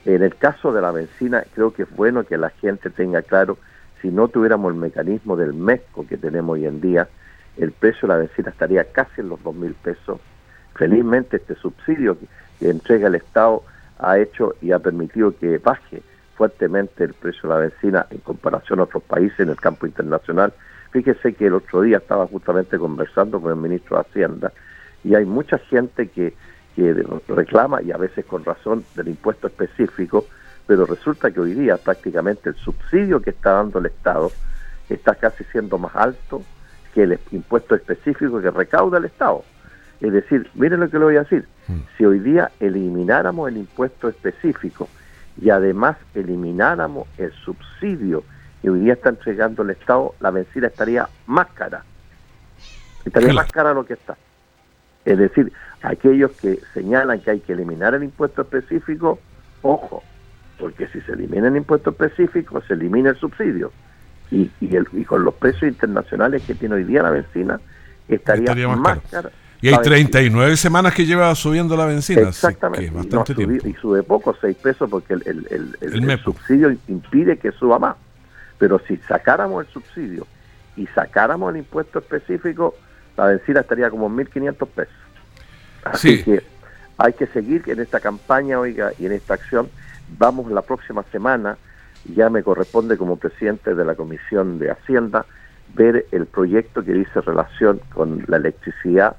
En 0.05 0.23
el 0.23 0.37
caso 0.37 0.73
de 0.73 0.81
la 0.81 0.93
benzina, 0.93 1.45
creo 1.55 1.73
que 1.73 1.83
es 1.83 1.97
bueno 1.97 2.25
que 2.25 2.37
la 2.37 2.51
gente 2.51 2.91
tenga 2.91 3.23
claro, 3.23 3.59
si 4.01 4.09
no 4.09 4.29
tuviéramos 4.29 4.73
el 4.73 4.79
mecanismo 4.79 5.37
del 5.37 5.53
MESCO 5.53 6.07
que 6.07 6.17
tenemos 6.17 6.55
hoy 6.55 6.67
en 6.67 6.81
día, 6.81 7.09
el 7.57 7.73
precio 7.73 8.03
de 8.03 8.15
la 8.15 8.21
benzina 8.21 8.51
estaría 8.51 8.85
casi 8.85 9.21
en 9.21 9.31
los 9.31 9.43
dos 9.43 9.55
mil 9.55 9.75
pesos. 9.75 10.21
Felizmente 10.75 11.39
este 11.39 11.55
subsidio 11.57 12.19
que, 12.19 12.27
entrega 12.61 13.09
el 13.09 13.17
Estado 13.17 13.63
ha 13.99 14.19
hecho 14.19 14.55
y 14.63 14.73
ha 14.73 14.79
permitido 14.79 15.37
que 15.37 15.59
baje 15.59 16.03
fuertemente 16.37 17.05
el 17.05 17.15
precio 17.15 17.43
de 17.43 17.49
la 17.49 17.61
benzina 17.61 18.07
en 18.11 18.19
comparación 18.19 18.81
a 18.81 18.85
otros 18.85 19.03
países 19.03 19.41
en 19.41 19.51
el 19.51 19.57
campo 19.57 19.87
internacional. 19.87 20.53
Fíjese 20.91 21.35
que 21.35 21.47
el 21.47 21.55
otro 21.55 21.83
día 21.83 21.99
estaba 21.99 22.27
justamente 22.27 22.79
conversando 22.79 23.41
con 23.41 23.51
el 23.53 23.59
ministro 23.59 23.97
de 23.97 24.03
Hacienda 24.03 24.53
y 25.05 25.15
hay 25.15 25.25
mucha 25.25 25.59
gente 25.59 26.09
que, 26.09 26.35
que 26.77 26.95
reclama, 27.29 27.83
y 27.83 27.91
a 27.91 27.97
veces 27.97 28.27
con 28.27 28.45
razón, 28.45 28.85
del 28.95 29.09
impuesto 29.09 29.47
específico, 29.47 30.27
pero 30.67 30.85
resulta 30.85 31.31
que 31.31 31.41
hoy 31.41 31.55
día 31.55 31.79
prácticamente 31.79 32.51
el 32.51 32.57
subsidio 32.57 33.21
que 33.21 33.31
está 33.31 33.53
dando 33.53 33.79
el 33.79 33.87
Estado 33.87 34.31
está 34.91 35.15
casi 35.15 35.43
siendo 35.45 35.79
más 35.79 35.97
alto 35.97 36.43
que 36.95 37.05
el 37.05 37.19
impuesto 37.33 37.75
específico 37.75 38.41
que 38.41 38.51
recauda 38.51 38.99
el 38.99 39.07
Estado. 39.07 39.43
Es 40.01 40.13
decir, 40.13 40.51
miren 40.55 40.81
lo 40.81 40.91
que 40.91 40.99
le 40.99 41.05
voy 41.07 41.17
a 41.17 41.23
decir, 41.23 41.49
mm. 41.69 41.79
si 41.97 42.05
hoy 42.05 42.19
día 42.19 42.51
elimináramos 42.61 43.49
el 43.49 43.57
impuesto 43.57 44.09
específico 44.09 44.89
y 45.41 45.49
además 45.49 45.97
elimináramos 46.15 47.09
el 47.17 47.33
subsidio 47.33 48.23
que 48.61 48.71
hoy 48.71 48.81
día 48.81 48.95
está 48.95 49.09
entregando 49.09 49.63
el 49.63 49.71
Estado, 49.71 50.15
la 50.21 50.31
benzina 50.31 50.67
estaría 50.67 51.09
más 51.27 51.47
cara. 51.49 51.85
Estaría 53.05 53.33
más 53.33 53.51
cara 53.51 53.73
lo 53.73 53.87
que 53.87 53.95
está. 53.95 54.17
Es 55.07 55.17
decir, 55.17 55.53
aquellos 55.83 56.33
que 56.33 56.59
señalan 56.75 57.21
que 57.21 57.31
hay 57.31 57.41
que 57.41 57.53
eliminar 57.55 57.95
el 57.95 58.03
impuesto 58.03 58.43
específico, 58.43 59.19
ojo, 59.63 60.03
porque 60.59 60.89
si 60.89 61.01
se 61.03 61.13
elimina 61.13 61.49
el 61.49 61.57
impuesto 61.57 61.91
específico, 61.91 62.61
se 62.67 62.75
elimina 62.75 63.11
el 63.11 63.17
subsidio 63.17 63.73
y, 64.31 64.51
y, 64.61 65.05
con 65.05 65.25
los 65.25 65.35
precios 65.35 65.71
internacionales 65.71 66.43
que 66.45 66.55
tiene 66.55 66.75
hoy 66.75 66.85
día 66.85 67.03
la 67.03 67.11
benzina, 67.11 67.61
estaría, 68.09 68.69
más, 68.69 68.99
cara. 69.11 69.31
Y 69.61 69.69
hay 69.69 69.79
39 69.81 70.57
semanas 70.57 70.93
que 70.93 71.07
lleva 71.07 71.35
subiendo 71.35 71.77
la 71.77 71.87
benzina. 71.87 72.23
Exactamente. 72.23 72.93
y, 73.65 73.73
sube 73.75 74.03
poco, 74.03 74.37
6 74.41 74.57
pesos, 74.57 74.91
porque 74.91 75.15
el, 75.15 75.23
el, 75.25 75.77
el, 75.81 76.19
subsidio 76.21 76.77
impide 76.89 77.39
que 77.39 77.53
suba 77.53 77.79
más. 77.79 77.97
Pero 78.59 78.81
si 78.87 78.97
sacáramos 79.09 79.67
el 79.67 79.73
subsidio 79.73 80.27
y 80.77 80.87
sacáramos 80.89 81.53
el 81.53 81.59
impuesto 81.59 82.01
específico, 82.01 82.75
la 83.17 83.27
benzina 83.27 83.61
estaría 83.61 83.91
como 83.91 84.11
1.500 84.11 84.69
pesos. 84.69 84.95
Así 85.85 86.23
que 86.23 86.43
hay 86.99 87.13
que 87.13 87.27
seguir 87.29 87.63
en 87.67 87.81
esta 87.81 88.01
campaña, 88.01 88.59
oiga, 88.59 88.93
y 88.99 89.07
en 89.07 89.13
esta 89.13 89.35
acción. 89.35 89.69
Vamos 90.19 90.51
la 90.51 90.63
próxima 90.63 91.03
semana, 91.13 91.59
ya 92.15 92.31
me 92.31 92.43
corresponde 92.43 92.97
como 92.97 93.17
presidente 93.17 93.75
de 93.75 93.85
la 93.85 93.95
Comisión 93.95 94.59
de 94.59 94.71
Hacienda, 94.71 95.27
ver 95.75 96.07
el 96.13 96.27
proyecto 96.27 96.85
que 96.85 96.93
dice 96.93 97.21
relación 97.21 97.81
con 97.93 98.25
la 98.29 98.37
electricidad 98.37 99.17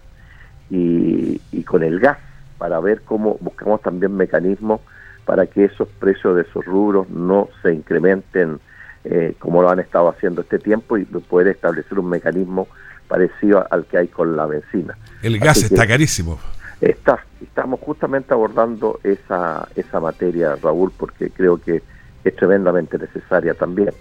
y, 0.69 1.39
con 1.63 1.83
el 1.83 1.99
gas, 1.99 2.17
para 2.57 2.79
ver 2.79 3.01
cómo 3.01 3.37
buscamos 3.39 3.81
también 3.81 4.15
mecanismos 4.15 4.81
para 5.25 5.45
que 5.45 5.65
esos 5.65 5.87
precios 5.99 6.35
de 6.35 6.43
esos 6.43 6.63
rubros 6.65 7.09
no 7.09 7.49
se 7.61 7.73
incrementen 7.73 8.59
eh, 9.03 9.35
como 9.39 9.61
lo 9.61 9.69
han 9.69 9.79
estado 9.79 10.09
haciendo 10.09 10.41
este 10.41 10.57
tiempo 10.57 10.97
y 10.97 11.03
poder 11.03 11.47
establecer 11.47 11.99
un 11.99 12.09
mecanismo 12.09 12.67
parecido 13.07 13.65
al 13.69 13.85
que 13.85 13.97
hay 13.97 14.07
con 14.07 14.35
la 14.35 14.45
benzina. 14.45 14.97
El 15.21 15.39
gas 15.39 15.63
está 15.63 15.87
carísimo. 15.87 16.39
Está, 16.81 17.23
estamos 17.41 17.79
justamente 17.79 18.33
abordando 18.33 18.99
esa, 19.03 19.67
esa 19.75 19.99
materia, 19.99 20.55
Raúl, 20.61 20.91
porque 20.95 21.29
creo 21.31 21.59
que 21.59 21.81
es 22.23 22.35
tremendamente 22.35 22.97
necesaria 22.97 23.53
también. 23.53 23.91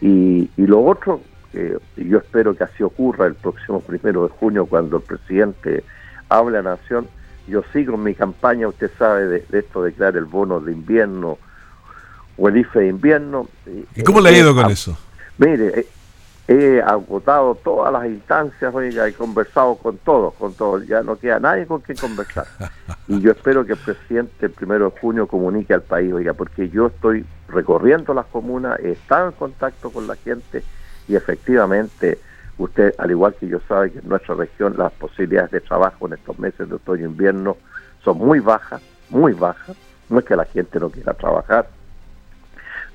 Y, 0.00 0.50
y 0.56 0.66
lo 0.66 0.82
otro, 0.82 1.20
que 1.52 1.78
yo 1.96 2.18
espero 2.18 2.56
que 2.56 2.64
así 2.64 2.82
ocurra 2.82 3.26
el 3.26 3.34
próximo 3.34 3.80
primero 3.80 4.24
de 4.24 4.30
junio, 4.30 4.66
cuando 4.66 4.96
el 4.96 5.02
presidente 5.02 5.84
hable 6.28 6.58
a 6.58 6.62
la 6.62 6.76
Nación, 6.76 7.08
yo 7.46 7.62
sigo 7.72 7.94
en 7.94 8.04
mi 8.04 8.14
campaña, 8.14 8.68
usted 8.68 8.90
sabe, 8.98 9.26
de, 9.26 9.58
esto 9.58 9.82
de 9.82 9.92
crear 9.92 10.16
el 10.16 10.24
bono 10.24 10.60
de 10.60 10.72
invierno 10.72 11.38
o 12.36 12.48
el 12.48 12.56
IFE 12.56 12.80
de 12.80 12.88
invierno. 12.88 13.48
¿Y 13.94 14.02
cómo 14.02 14.20
le 14.20 14.30
ha 14.30 14.38
ido 14.38 14.54
con 14.54 14.70
eh, 14.70 14.72
eso? 14.72 14.96
Mire, 15.38 15.80
eh, 15.80 15.86
he 16.52 16.82
agotado 16.82 17.54
todas 17.54 17.92
las 17.92 18.06
instancias, 18.06 18.74
oiga, 18.74 19.06
he 19.06 19.12
conversado 19.12 19.76
con 19.76 19.98
todos, 19.98 20.34
con 20.34 20.52
todos, 20.52 20.84
ya 20.84 21.00
no 21.00 21.14
queda 21.14 21.38
nadie 21.38 21.64
con 21.64 21.80
quien 21.80 21.96
conversar. 21.96 22.44
Y 23.06 23.20
yo 23.20 23.30
espero 23.30 23.64
que 23.64 23.74
el 23.74 23.78
presidente 23.78 24.46
el 24.46 24.50
primero 24.50 24.90
de 24.90 24.98
junio 24.98 25.28
comunique 25.28 25.74
al 25.74 25.82
país, 25.82 26.12
oiga, 26.12 26.32
porque 26.32 26.68
yo 26.68 26.88
estoy 26.88 27.24
recorriendo 27.48 28.12
las 28.14 28.26
comunas, 28.26 28.80
he 28.80 28.90
estado 28.90 29.28
en 29.28 29.32
contacto 29.34 29.90
con 29.90 30.08
la 30.08 30.16
gente 30.16 30.64
y 31.06 31.14
efectivamente 31.14 32.18
usted, 32.58 32.96
al 32.98 33.12
igual 33.12 33.36
que 33.38 33.46
yo, 33.46 33.60
sabe 33.68 33.92
que 33.92 34.00
en 34.00 34.08
nuestra 34.08 34.34
región 34.34 34.74
las 34.76 34.90
posibilidades 34.90 35.52
de 35.52 35.60
trabajo 35.60 36.08
en 36.08 36.14
estos 36.14 36.36
meses 36.40 36.68
de 36.68 36.74
otoño 36.74 37.04
e 37.04 37.10
invierno 37.10 37.58
son 38.02 38.18
muy 38.18 38.40
bajas, 38.40 38.82
muy 39.08 39.34
bajas. 39.34 39.76
No 40.08 40.18
es 40.18 40.24
que 40.24 40.34
la 40.34 40.46
gente 40.46 40.80
no 40.80 40.90
quiera 40.90 41.14
trabajar, 41.14 41.68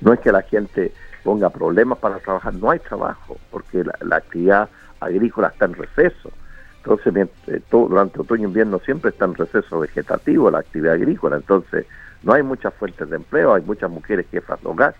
no 0.02 0.12
es 0.12 0.20
que 0.20 0.30
la 0.30 0.42
gente 0.42 0.92
ponga 1.26 1.50
problemas 1.50 1.98
para 1.98 2.20
trabajar, 2.20 2.54
no 2.54 2.70
hay 2.70 2.78
trabajo, 2.78 3.36
porque 3.50 3.82
la, 3.82 4.16
actividad 4.16 4.68
agrícola 5.00 5.48
está 5.48 5.64
en 5.64 5.74
receso. 5.74 6.30
Entonces, 6.76 7.28
eh, 7.48 7.60
todo, 7.68 7.88
durante 7.88 8.20
otoño 8.20 8.44
e 8.44 8.46
invierno 8.46 8.78
siempre 8.78 9.10
está 9.10 9.24
en 9.24 9.34
receso 9.34 9.80
vegetativo 9.80 10.52
la 10.52 10.60
actividad 10.60 10.94
agrícola. 10.94 11.34
Entonces, 11.34 11.84
no 12.22 12.32
hay 12.32 12.44
muchas 12.44 12.72
fuentes 12.74 13.10
de 13.10 13.16
empleo, 13.16 13.54
hay 13.54 13.62
muchas 13.62 13.90
mujeres 13.90 14.26
jefas 14.30 14.62
de 14.62 14.68
hogar 14.68 14.94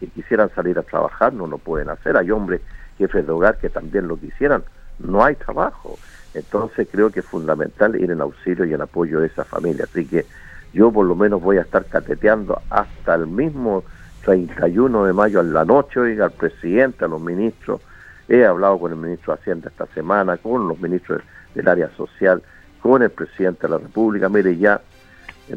que 0.00 0.08
quisieran 0.08 0.50
salir 0.52 0.76
a 0.80 0.82
trabajar, 0.82 1.32
no 1.32 1.46
lo 1.46 1.58
pueden 1.58 1.90
hacer. 1.90 2.16
Hay 2.16 2.32
hombres 2.32 2.60
jefes 2.98 3.24
de 3.24 3.30
hogar 3.30 3.58
que 3.58 3.68
también 3.68 4.08
lo 4.08 4.18
quisieran, 4.18 4.64
no 4.98 5.24
hay 5.24 5.36
trabajo. 5.36 5.96
Entonces, 6.34 6.88
creo 6.90 7.10
que 7.10 7.20
es 7.20 7.26
fundamental 7.26 7.94
ir 7.94 8.10
en 8.10 8.20
auxilio 8.20 8.64
y 8.64 8.74
en 8.74 8.80
apoyo 8.80 9.20
de 9.20 9.28
esa 9.28 9.44
familia. 9.44 9.84
Así 9.84 10.04
que 10.06 10.26
yo 10.72 10.90
por 10.90 11.06
lo 11.06 11.14
menos 11.14 11.40
voy 11.40 11.58
a 11.58 11.62
estar 11.62 11.84
cateteando 11.84 12.60
hasta 12.68 13.14
el 13.14 13.28
mismo 13.28 13.84
31 14.28 15.06
de 15.06 15.12
mayo 15.14 15.40
a 15.40 15.42
la 15.42 15.64
noche, 15.64 16.00
oiga, 16.00 16.26
al 16.26 16.32
presidente, 16.32 17.06
a 17.06 17.08
los 17.08 17.18
ministros. 17.18 17.80
He 18.28 18.44
hablado 18.44 18.78
con 18.78 18.92
el 18.92 18.98
ministro 18.98 19.32
de 19.34 19.40
Hacienda 19.40 19.70
esta 19.70 19.86
semana, 19.94 20.36
con 20.36 20.68
los 20.68 20.78
ministros 20.78 21.22
del 21.54 21.66
área 21.66 21.88
social, 21.96 22.42
con 22.82 23.02
el 23.02 23.08
presidente 23.08 23.62
de 23.62 23.70
la 23.70 23.78
República. 23.78 24.28
Mire, 24.28 24.58
ya 24.58 24.82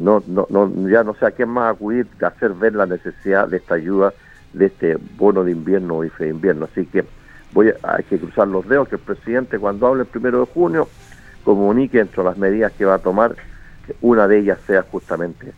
no, 0.00 0.22
no, 0.26 0.46
no, 0.48 0.88
ya 0.88 1.04
no 1.04 1.14
sé 1.16 1.26
a 1.26 1.32
quién 1.32 1.50
más 1.50 1.74
acudir 1.74 2.06
hacer 2.22 2.54
ver 2.54 2.74
la 2.74 2.86
necesidad 2.86 3.46
de 3.46 3.58
esta 3.58 3.74
ayuda, 3.74 4.14
de 4.54 4.64
este 4.64 4.96
bono 5.18 5.44
de 5.44 5.52
invierno 5.52 6.02
IFE 6.02 6.24
de 6.24 6.30
invierno. 6.30 6.66
Así 6.72 6.86
que 6.86 7.04
voy 7.52 7.68
a, 7.68 7.74
hay 7.82 8.04
que 8.04 8.18
cruzar 8.18 8.48
los 8.48 8.66
dedos 8.66 8.88
que 8.88 8.94
el 8.94 9.02
presidente 9.02 9.58
cuando 9.58 9.86
hable 9.86 10.04
el 10.04 10.08
primero 10.08 10.40
de 10.40 10.46
junio 10.46 10.88
comunique 11.44 12.00
entre 12.00 12.24
las 12.24 12.38
medidas 12.38 12.72
que 12.72 12.86
va 12.86 12.94
a 12.94 13.00
tomar, 13.00 13.36
que 13.86 13.94
una 14.00 14.26
de 14.26 14.38
ellas 14.38 14.58
sea 14.66 14.80
justamente. 14.80 15.52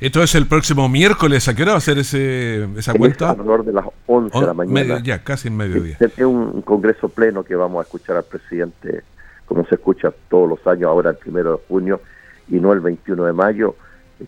Esto 0.00 0.22
es 0.22 0.34
el 0.36 0.46
próximo 0.46 0.88
miércoles. 0.88 1.48
¿A 1.48 1.54
qué 1.54 1.62
hora 1.62 1.72
va 1.72 1.78
a 1.78 1.80
ser 1.80 1.98
ese, 1.98 2.68
esa 2.76 2.94
cuenta? 2.94 3.30
Alrededor 3.30 3.64
de 3.64 3.72
las 3.72 3.84
11 4.06 4.38
de 4.38 4.46
la 4.46 4.54
mañana. 4.54 5.02
ya, 5.02 5.24
casi 5.24 5.48
en 5.48 5.56
mediodía. 5.56 5.96
Es 5.98 6.18
un 6.18 6.62
congreso 6.62 7.08
pleno 7.08 7.42
que 7.42 7.56
vamos 7.56 7.80
a 7.80 7.82
escuchar 7.82 8.16
al 8.16 8.24
presidente, 8.24 9.02
como 9.46 9.66
se 9.66 9.74
escucha 9.74 10.12
todos 10.28 10.48
los 10.48 10.66
años, 10.68 10.88
ahora 10.88 11.10
el 11.10 11.16
primero 11.16 11.52
de 11.52 11.58
junio 11.66 12.00
y 12.48 12.60
no 12.60 12.72
el 12.72 12.80
21 12.80 13.24
de 13.24 13.32
mayo, 13.32 13.74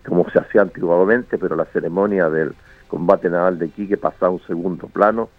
como 0.05 0.29
se 0.29 0.39
hacía 0.39 0.61
antiguamente, 0.61 1.37
pero 1.37 1.55
la 1.55 1.65
ceremonia 1.65 2.29
del 2.29 2.53
combate 2.89 3.29
naval 3.29 3.57
de 3.57 3.69
Quique 3.69 3.95
pasaba 3.95 4.27
a 4.27 4.31
un 4.31 4.41
segundo 4.45 4.87
plano 4.87 5.29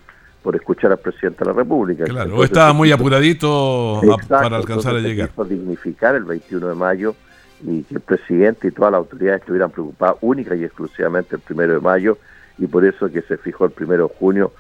por 0.43 0.57
escuchar 0.57 0.93
al 0.93 0.99
presidente 0.99 1.45
de 1.45 1.51
la 1.51 1.53
República. 1.53 2.05
Claro, 2.05 2.39
o 2.39 2.45
estaba 2.45 2.73
muy 2.73 2.91
apuradito 2.91 4.01
para 4.29 4.57
alcanzar 4.57 4.97
a 4.97 4.99
llegar. 4.99 5.31
dignificar 5.47 6.15
el 6.15 6.25
21 6.25 6.69
de 6.69 6.75
mayo 6.75 7.15
y 7.63 7.83
que 7.85 7.95
el 7.95 8.01
presidente 8.01 8.69
y 8.69 8.71
todas 8.71 8.93
las 8.93 8.99
autoridades 8.99 9.41
estuvieran 9.41 9.71
preocupadas 9.71 10.17
única 10.21 10.55
y 10.55 10.65
exclusivamente 10.65 11.37
el 11.37 11.43
primero 11.43 11.75
de 11.75 11.81
mayo 11.81 12.19
y 12.59 12.67
por 12.67 12.85
eso 12.85 13.11
que 13.11 13.23
se 13.23 13.37
fijó 13.37 13.65
el 13.65 13.71
primero 13.71 14.09
de 14.09 14.15
junio 14.19 14.53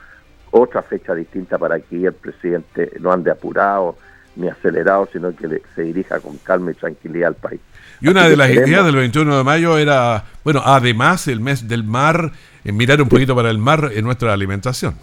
otra 0.50 0.82
fecha 0.82 1.14
distinta 1.14 1.59
para 1.59 1.80
que 1.80 2.04
el 2.04 2.12
presidente 2.12 2.92
no 3.00 3.12
ande 3.12 3.30
apurado 3.30 3.97
ni 4.37 4.49
acelerado, 4.49 5.09
sino 5.12 5.35
que 5.35 5.62
se 5.75 5.82
dirija 5.82 6.21
con 6.21 6.38
calma 6.38 6.71
y 6.71 6.75
tranquilidad 6.75 7.28
al 7.28 7.35
país. 7.35 7.61
Y 8.00 8.09
una 8.09 8.28
de 8.28 8.37
las 8.37 8.50
ideas 8.50 8.85
del 8.85 8.97
21 8.97 9.38
de 9.38 9.44
mayo 9.44 9.76
era, 9.76 10.25
bueno, 10.42 10.62
además 10.64 11.28
el 11.28 11.40
mes 11.40 11.68
del 11.68 11.85
mar, 11.85 12.32
eh, 12.64 12.73
mirar 12.73 13.02
un 13.02 13.09
poquito 13.09 13.35
para 13.37 13.50
el 13.50 13.59
mar 13.59 13.90
en 13.92 14.04
nuestra 14.04 14.32
alimentación. 14.32 14.94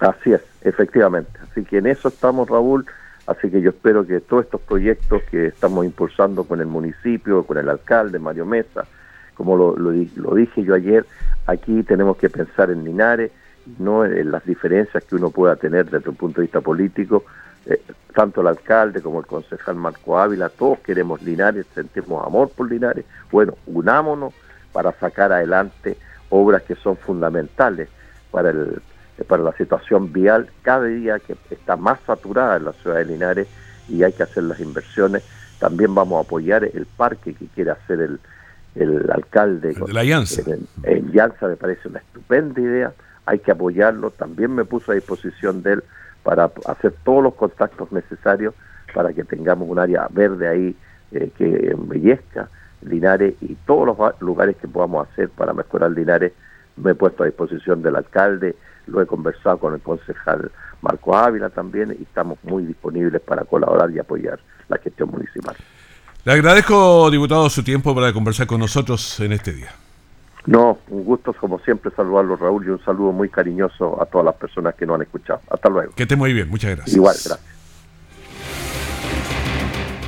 Así 0.00 0.32
es, 0.32 0.40
efectivamente. 0.62 1.30
Así 1.50 1.64
que 1.64 1.78
en 1.78 1.86
eso 1.86 2.08
estamos, 2.08 2.48
Raúl. 2.48 2.86
Así 3.26 3.50
que 3.50 3.60
yo 3.60 3.70
espero 3.70 4.06
que 4.06 4.20
todos 4.20 4.44
estos 4.44 4.60
proyectos 4.62 5.22
que 5.30 5.46
estamos 5.46 5.84
impulsando 5.84 6.44
con 6.44 6.60
el 6.60 6.66
municipio, 6.66 7.44
con 7.44 7.58
el 7.58 7.68
alcalde, 7.68 8.18
Mario 8.18 8.46
Mesa, 8.46 8.84
como 9.34 9.56
lo, 9.56 9.76
lo, 9.76 10.34
dije 10.34 10.62
yo 10.64 10.74
ayer, 10.74 11.06
aquí 11.46 11.82
tenemos 11.84 12.16
que 12.16 12.28
pensar 12.28 12.70
en 12.70 12.84
Linares, 12.84 13.30
no 13.78 14.04
en 14.04 14.30
las 14.30 14.44
diferencias 14.44 15.04
que 15.04 15.14
uno 15.14 15.30
pueda 15.30 15.56
tener 15.56 15.88
desde 15.88 16.10
un 16.10 16.16
punto 16.16 16.40
de 16.40 16.46
vista 16.46 16.60
político. 16.60 17.24
Eh, 17.64 17.80
tanto 18.12 18.40
el 18.40 18.48
alcalde 18.48 19.00
como 19.00 19.20
el 19.20 19.26
concejal 19.26 19.76
Marco 19.76 20.18
Ávila, 20.18 20.48
todos 20.48 20.80
queremos 20.80 21.22
Linares, 21.22 21.64
sentimos 21.74 22.26
amor 22.26 22.50
por 22.50 22.70
Linares. 22.70 23.04
Bueno, 23.30 23.54
unámonos 23.66 24.34
para 24.72 24.92
sacar 24.92 25.32
adelante 25.32 25.96
obras 26.28 26.62
que 26.62 26.74
son 26.74 26.96
fundamentales 26.96 27.88
para 28.30 28.50
el 28.50 28.82
para 29.26 29.42
la 29.42 29.52
situación 29.52 30.12
vial 30.12 30.48
cada 30.62 30.84
día 30.84 31.18
que 31.18 31.36
está 31.50 31.76
más 31.76 32.00
saturada 32.06 32.56
en 32.56 32.64
la 32.64 32.72
ciudad 32.72 32.96
de 32.96 33.04
Linares 33.04 33.48
y 33.88 34.02
hay 34.02 34.12
que 34.12 34.22
hacer 34.22 34.44
las 34.44 34.60
inversiones. 34.60 35.22
También 35.58 35.94
vamos 35.94 36.18
a 36.18 36.26
apoyar 36.26 36.64
el 36.64 36.86
parque 36.86 37.34
que 37.34 37.46
quiere 37.46 37.70
hacer 37.70 38.00
el, 38.00 38.20
el 38.74 39.10
alcalde. 39.10 39.74
de 39.74 39.92
la 39.92 40.04
Llanza. 40.04 40.42
En, 40.82 41.12
Llanza 41.12 41.46
me 41.46 41.56
parece 41.56 41.88
una 41.88 41.98
estupenda 42.00 42.60
idea, 42.60 42.92
hay 43.26 43.38
que 43.38 43.50
apoyarlo. 43.50 44.10
También 44.10 44.54
me 44.54 44.64
puso 44.64 44.92
a 44.92 44.94
disposición 44.94 45.62
de 45.62 45.74
él 45.74 45.84
para 46.22 46.50
hacer 46.66 46.94
todos 47.04 47.22
los 47.22 47.34
contactos 47.34 47.92
necesarios 47.92 48.54
para 48.94 49.12
que 49.12 49.24
tengamos 49.24 49.68
un 49.68 49.78
área 49.78 50.06
verde 50.10 50.48
ahí 50.48 50.76
eh, 51.12 51.30
que 51.36 51.70
embellezca 51.70 52.48
Linares 52.82 53.34
y 53.40 53.54
todos 53.66 53.86
los 53.86 54.20
lugares 54.20 54.56
que 54.56 54.68
podamos 54.68 55.08
hacer 55.08 55.28
para 55.30 55.52
mejorar 55.52 55.90
Linares. 55.90 56.32
Me 56.76 56.92
he 56.92 56.94
puesto 56.94 57.22
a 57.22 57.26
disposición 57.26 57.82
del 57.82 57.96
alcalde 57.96 58.56
lo 58.86 59.00
he 59.02 59.06
conversado 59.06 59.58
con 59.58 59.74
el 59.74 59.80
concejal 59.80 60.50
Marco 60.80 61.16
Ávila 61.16 61.50
también 61.50 61.96
y 61.98 62.02
estamos 62.02 62.38
muy 62.42 62.64
disponibles 62.64 63.20
para 63.22 63.44
colaborar 63.44 63.90
y 63.90 63.98
apoyar 63.98 64.38
la 64.68 64.78
gestión 64.78 65.10
municipal. 65.10 65.56
Le 66.24 66.32
agradezco, 66.32 67.10
diputado, 67.10 67.48
su 67.50 67.62
tiempo 67.62 67.94
para 67.94 68.12
conversar 68.12 68.46
con 68.46 68.60
nosotros 68.60 69.18
en 69.20 69.32
este 69.32 69.52
día. 69.52 69.70
No, 70.46 70.78
un 70.88 71.04
gusto 71.04 71.32
como 71.32 71.60
siempre 71.60 71.92
saludarlo 71.94 72.36
Raúl 72.36 72.66
y 72.66 72.70
un 72.70 72.84
saludo 72.84 73.12
muy 73.12 73.28
cariñoso 73.28 74.00
a 74.02 74.06
todas 74.06 74.24
las 74.24 74.34
personas 74.34 74.74
que 74.74 74.86
nos 74.86 74.96
han 74.96 75.02
escuchado. 75.02 75.40
Hasta 75.48 75.68
luego. 75.68 75.92
Que 75.94 76.02
esté 76.02 76.16
muy 76.16 76.32
bien, 76.32 76.48
muchas 76.48 76.76
gracias. 76.76 76.96
Igual, 76.96 77.14
gracias. 77.24 77.62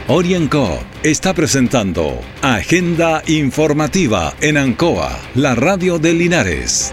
Orienco 0.07 0.69
está 1.03 1.33
presentando 1.33 2.21
Agenda 2.43 3.23
Informativa 3.27 4.35
en 4.43 4.59
Ancoa, 4.59 5.19
la 5.35 5.55
radio 5.55 5.99
de 5.99 6.13
Linares. 6.13 6.93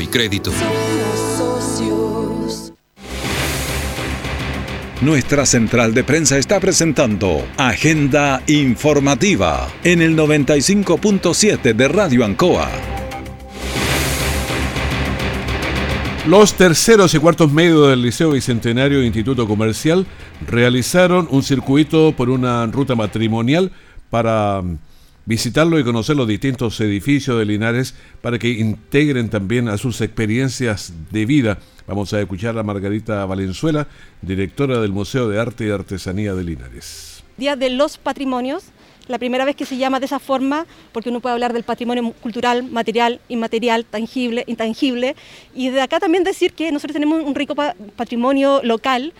y 0.00 0.06
crédito. 0.06 0.50
Nuestra 5.02 5.44
central 5.44 5.92
de 5.92 6.04
prensa 6.04 6.38
está 6.38 6.58
presentando 6.58 7.46
Agenda 7.58 8.42
Informativa 8.46 9.68
en 9.84 10.00
el 10.00 10.16
95.7 10.16 11.74
de 11.74 11.88
Radio 11.88 12.24
Ancoa. 12.24 12.70
Los 16.26 16.54
terceros 16.54 17.14
y 17.14 17.18
cuartos 17.18 17.52
medios 17.52 17.88
del 17.88 18.02
Liceo 18.02 18.30
Bicentenario 18.32 19.04
Instituto 19.04 19.46
Comercial 19.46 20.06
realizaron 20.44 21.28
un 21.30 21.42
circuito 21.42 22.12
por 22.16 22.30
una 22.30 22.66
ruta 22.66 22.96
matrimonial 22.96 23.70
para 24.10 24.62
visitarlo 25.26 25.78
y 25.78 25.84
conocer 25.84 26.16
los 26.16 26.28
distintos 26.28 26.80
edificios 26.80 27.38
de 27.38 27.44
Linares 27.44 27.94
para 28.22 28.38
que 28.38 28.48
integren 28.48 29.28
también 29.28 29.68
a 29.68 29.76
sus 29.76 30.00
experiencias 30.00 30.92
de 31.10 31.26
vida. 31.26 31.58
Vamos 31.86 32.12
a 32.14 32.20
escuchar 32.20 32.56
a 32.56 32.62
Margarita 32.62 33.26
Valenzuela, 33.26 33.86
directora 34.22 34.80
del 34.80 34.92
Museo 34.92 35.28
de 35.28 35.38
Arte 35.40 35.66
y 35.66 35.70
Artesanía 35.70 36.34
de 36.34 36.44
Linares. 36.44 37.24
Día 37.36 37.56
de 37.56 37.70
los 37.70 37.98
Patrimonios, 37.98 38.66
la 39.08 39.18
primera 39.18 39.44
vez 39.44 39.56
que 39.56 39.66
se 39.66 39.76
llama 39.76 40.00
de 40.00 40.06
esa 40.06 40.18
forma, 40.18 40.66
porque 40.92 41.10
uno 41.10 41.20
puede 41.20 41.34
hablar 41.34 41.52
del 41.52 41.64
patrimonio 41.64 42.12
cultural, 42.12 42.62
material, 42.62 43.20
inmaterial, 43.28 43.84
tangible, 43.84 44.44
intangible, 44.46 45.16
y 45.54 45.70
de 45.70 45.80
acá 45.80 46.00
también 46.00 46.24
decir 46.24 46.52
que 46.52 46.72
nosotros 46.72 46.94
tenemos 46.94 47.22
un 47.22 47.34
rico 47.34 47.54
patrimonio 47.96 48.60
local. 48.62 49.12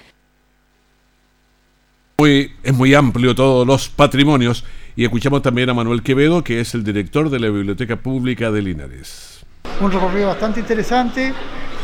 es 2.18 2.74
muy 2.74 2.94
amplio 2.94 3.34
todos 3.34 3.66
los 3.66 3.88
patrimonios 3.88 4.64
y 4.96 5.04
escuchamos 5.04 5.42
también 5.42 5.68
a 5.68 5.74
Manuel 5.74 6.02
Quevedo, 6.02 6.42
que 6.42 6.58
es 6.58 6.74
el 6.74 6.82
director 6.82 7.28
de 7.28 7.38
la 7.38 7.50
Biblioteca 7.50 7.96
Pública 7.96 8.50
de 8.50 8.62
Linares. 8.62 9.44
Un 9.78 9.92
recorrido 9.92 10.28
bastante 10.28 10.60
interesante, 10.60 11.34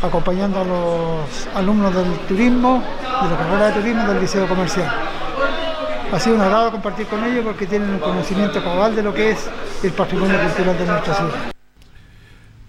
acompañando 0.01 0.59
a 0.59 0.63
los 0.63 1.47
alumnos 1.53 1.93
del 1.93 2.11
turismo, 2.27 2.83
de 3.21 3.29
la 3.29 3.37
carrera 3.37 3.67
de 3.67 3.81
turismo 3.81 4.07
del 4.07 4.19
Liceo 4.19 4.47
Comercial. 4.47 4.91
Ha 6.11 6.19
sido 6.19 6.35
un 6.35 6.41
agrado 6.41 6.71
compartir 6.71 7.05
con 7.05 7.23
ellos 7.23 7.43
porque 7.43 7.67
tienen 7.67 7.91
un 7.91 7.99
conocimiento 7.99 8.63
cabal 8.63 8.95
de 8.95 9.03
lo 9.03 9.13
que 9.13 9.31
es 9.31 9.47
el 9.83 9.91
patrimonio 9.91 10.39
cultural 10.41 10.77
de 10.77 10.85
nuestra 10.85 11.13
ciudad. 11.13 11.53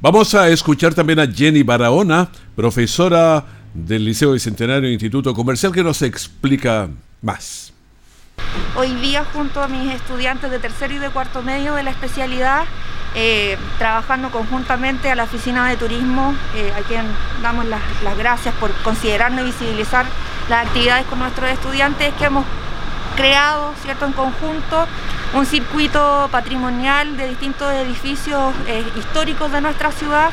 Vamos 0.00 0.34
a 0.34 0.50
escuchar 0.50 0.92
también 0.92 1.20
a 1.20 1.26
Jenny 1.26 1.62
Barahona, 1.62 2.28
profesora 2.54 3.42
del 3.72 4.04
Liceo 4.04 4.32
Bicentenario 4.32 4.90
Instituto 4.90 5.32
Comercial, 5.32 5.72
que 5.72 5.82
nos 5.82 6.02
explica 6.02 6.90
más. 7.22 7.73
Hoy 8.76 8.94
día 8.94 9.24
junto 9.32 9.62
a 9.62 9.68
mis 9.68 9.92
estudiantes 9.92 10.50
de 10.50 10.58
tercer 10.58 10.92
y 10.92 10.98
de 10.98 11.10
cuarto 11.10 11.42
medio 11.42 11.74
de 11.74 11.82
la 11.82 11.90
especialidad, 11.90 12.64
eh, 13.14 13.56
trabajando 13.78 14.30
conjuntamente 14.30 15.10
a 15.10 15.14
la 15.14 15.24
Oficina 15.24 15.68
de 15.68 15.76
Turismo, 15.76 16.34
eh, 16.56 16.72
a 16.76 16.82
quien 16.82 17.04
damos 17.42 17.64
las, 17.66 17.80
gracias 18.18 18.54
por 18.56 18.72
considerarnos 18.82 19.42
y 19.42 19.44
visibilizar 19.44 20.06
las 20.48 20.66
actividades 20.66 21.06
con 21.06 21.20
nuestros 21.20 21.50
estudiantes 21.50 22.12
que 22.14 22.24
hemos 22.24 22.44
creado 23.16 23.72
¿cierto? 23.82 24.06
en 24.06 24.12
conjunto 24.12 24.86
un 25.34 25.46
circuito 25.46 26.28
patrimonial 26.30 27.16
de 27.16 27.28
distintos 27.28 27.72
edificios 27.72 28.52
eh, 28.66 28.84
históricos 28.98 29.50
de 29.52 29.60
nuestra 29.60 29.90
ciudad. 29.92 30.30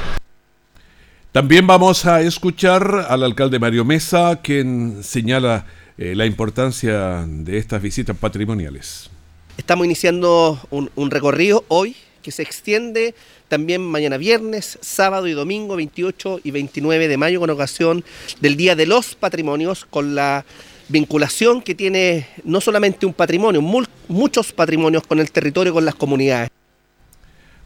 También 1.31 1.65
vamos 1.65 2.05
a 2.05 2.21
escuchar 2.21 3.05
al 3.07 3.23
alcalde 3.23 3.57
Mario 3.57 3.85
Mesa, 3.85 4.41
quien 4.43 5.03
señala 5.03 5.65
eh, 6.01 6.15
la 6.15 6.25
importancia 6.25 7.27
de 7.27 7.59
estas 7.59 7.79
visitas 7.79 8.18
patrimoniales. 8.18 9.11
Estamos 9.55 9.85
iniciando 9.85 10.59
un, 10.72 11.11
recorrido 11.11 11.64
hoy 11.68 11.96
que 12.24 12.31
se 12.31 12.42
extiende 12.42 13.14
también 13.50 13.83
mañana 13.83 14.18
viernes, 14.18 14.79
sábado 14.81 15.27
y 15.27 15.33
domingo 15.33 15.75
28 15.75 16.40
y 16.44 16.50
29 16.50 17.07
de 17.07 17.18
mayo 17.18 17.40
con 17.40 17.51
ocasión 17.51 18.03
del 18.40 18.57
Día 18.57 18.75
de 18.75 18.87
los 18.87 19.14
Patrimonios 19.14 19.85
con 19.85 20.16
la 20.16 20.44
vinculación 20.90 21.61
que 21.61 21.75
tiene 21.75 22.25
no 22.46 22.61
solamente 22.61 23.05
un 23.05 23.14
patrimonio, 23.14 23.61
muchos 24.07 24.53
patrimonios 24.53 25.05
con 25.05 25.20
el 25.20 25.29
territorio, 25.29 25.72
con 25.72 25.85
las 25.85 25.94
comunidades. 25.94 26.50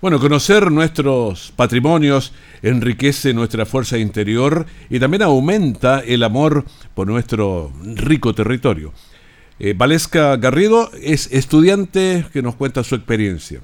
Bueno, 0.05 0.19
conocer 0.19 0.71
nuestros 0.71 1.51
patrimonios 1.55 2.31
enriquece 2.61 3.33
nuestra 3.33 3.65
fuerza 3.65 3.97
interior 3.97 4.67
y 4.87 4.99
también 4.99 5.23
aumenta 5.23 5.99
el 5.99 6.21
amor 6.21 6.63
por 6.93 7.07
nuestro 7.07 7.73
rico 7.83 8.35
territorio. 8.35 8.93
Eh, 9.57 9.73
Valesca 9.75 10.37
Garrido 10.37 10.91
es 11.01 11.31
estudiante 11.31 12.23
que 12.31 12.43
nos 12.43 12.53
cuenta 12.53 12.83
su 12.83 12.93
experiencia. 12.93 13.61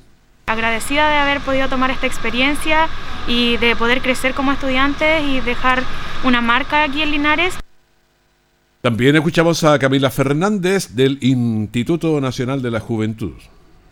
Agradecida 0.48 1.12
de 1.12 1.18
haber 1.18 1.42
podido 1.42 1.70
tomar 1.70 1.92
esta 1.92 2.08
experiencia 2.08 2.88
y 3.28 3.58
de 3.58 3.76
poder 3.76 4.02
crecer 4.02 4.34
como 4.34 4.52
estudiante 4.52 5.22
y 5.22 5.42
dejar 5.42 5.84
una 6.24 6.42
marca 6.42 6.82
aquí 6.82 7.04
en 7.04 7.12
Linares. 7.12 7.54
También 8.82 9.16
escuchamos 9.16 9.64
a 9.64 9.78
Camila 9.78 10.10
Fernández 10.10 10.96
del 10.96 11.20
Instituto 11.22 12.20
Nacional 12.20 12.64
de 12.64 12.72
la 12.72 12.80
Juventud. 12.80 13.34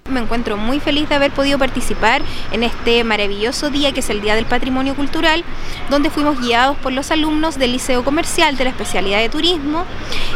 Me 0.09 0.19
encuentro 0.19 0.57
muy 0.57 0.79
feliz 0.79 1.07
de 1.09 1.15
haber 1.15 1.31
podido 1.31 1.59
participar 1.59 2.21
en 2.51 2.63
este 2.63 3.03
maravilloso 3.03 3.69
día 3.69 3.91
que 3.91 3.99
es 3.99 4.09
el 4.09 4.21
Día 4.21 4.35
del 4.35 4.45
Patrimonio 4.45 4.95
Cultural, 4.95 5.43
donde 5.89 6.09
fuimos 6.09 6.39
guiados 6.39 6.77
por 6.77 6.91
los 6.91 7.11
alumnos 7.11 7.57
del 7.59 7.73
Liceo 7.73 8.03
Comercial 8.03 8.57
de 8.57 8.63
la 8.63 8.69
especialidad 8.71 9.19
de 9.19 9.29
turismo 9.29 9.85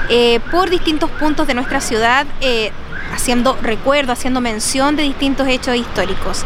eh, 0.09 0.39
por 0.51 0.69
distintos 0.69 1.09
puntos 1.11 1.47
de 1.47 1.53
nuestra 1.53 1.81
ciudad, 1.81 2.27
eh, 2.41 2.71
haciendo 3.13 3.57
recuerdo, 3.61 4.11
haciendo 4.11 4.41
mención 4.41 4.95
de 4.95 5.03
distintos 5.03 5.47
hechos 5.47 5.75
históricos. 5.75 6.45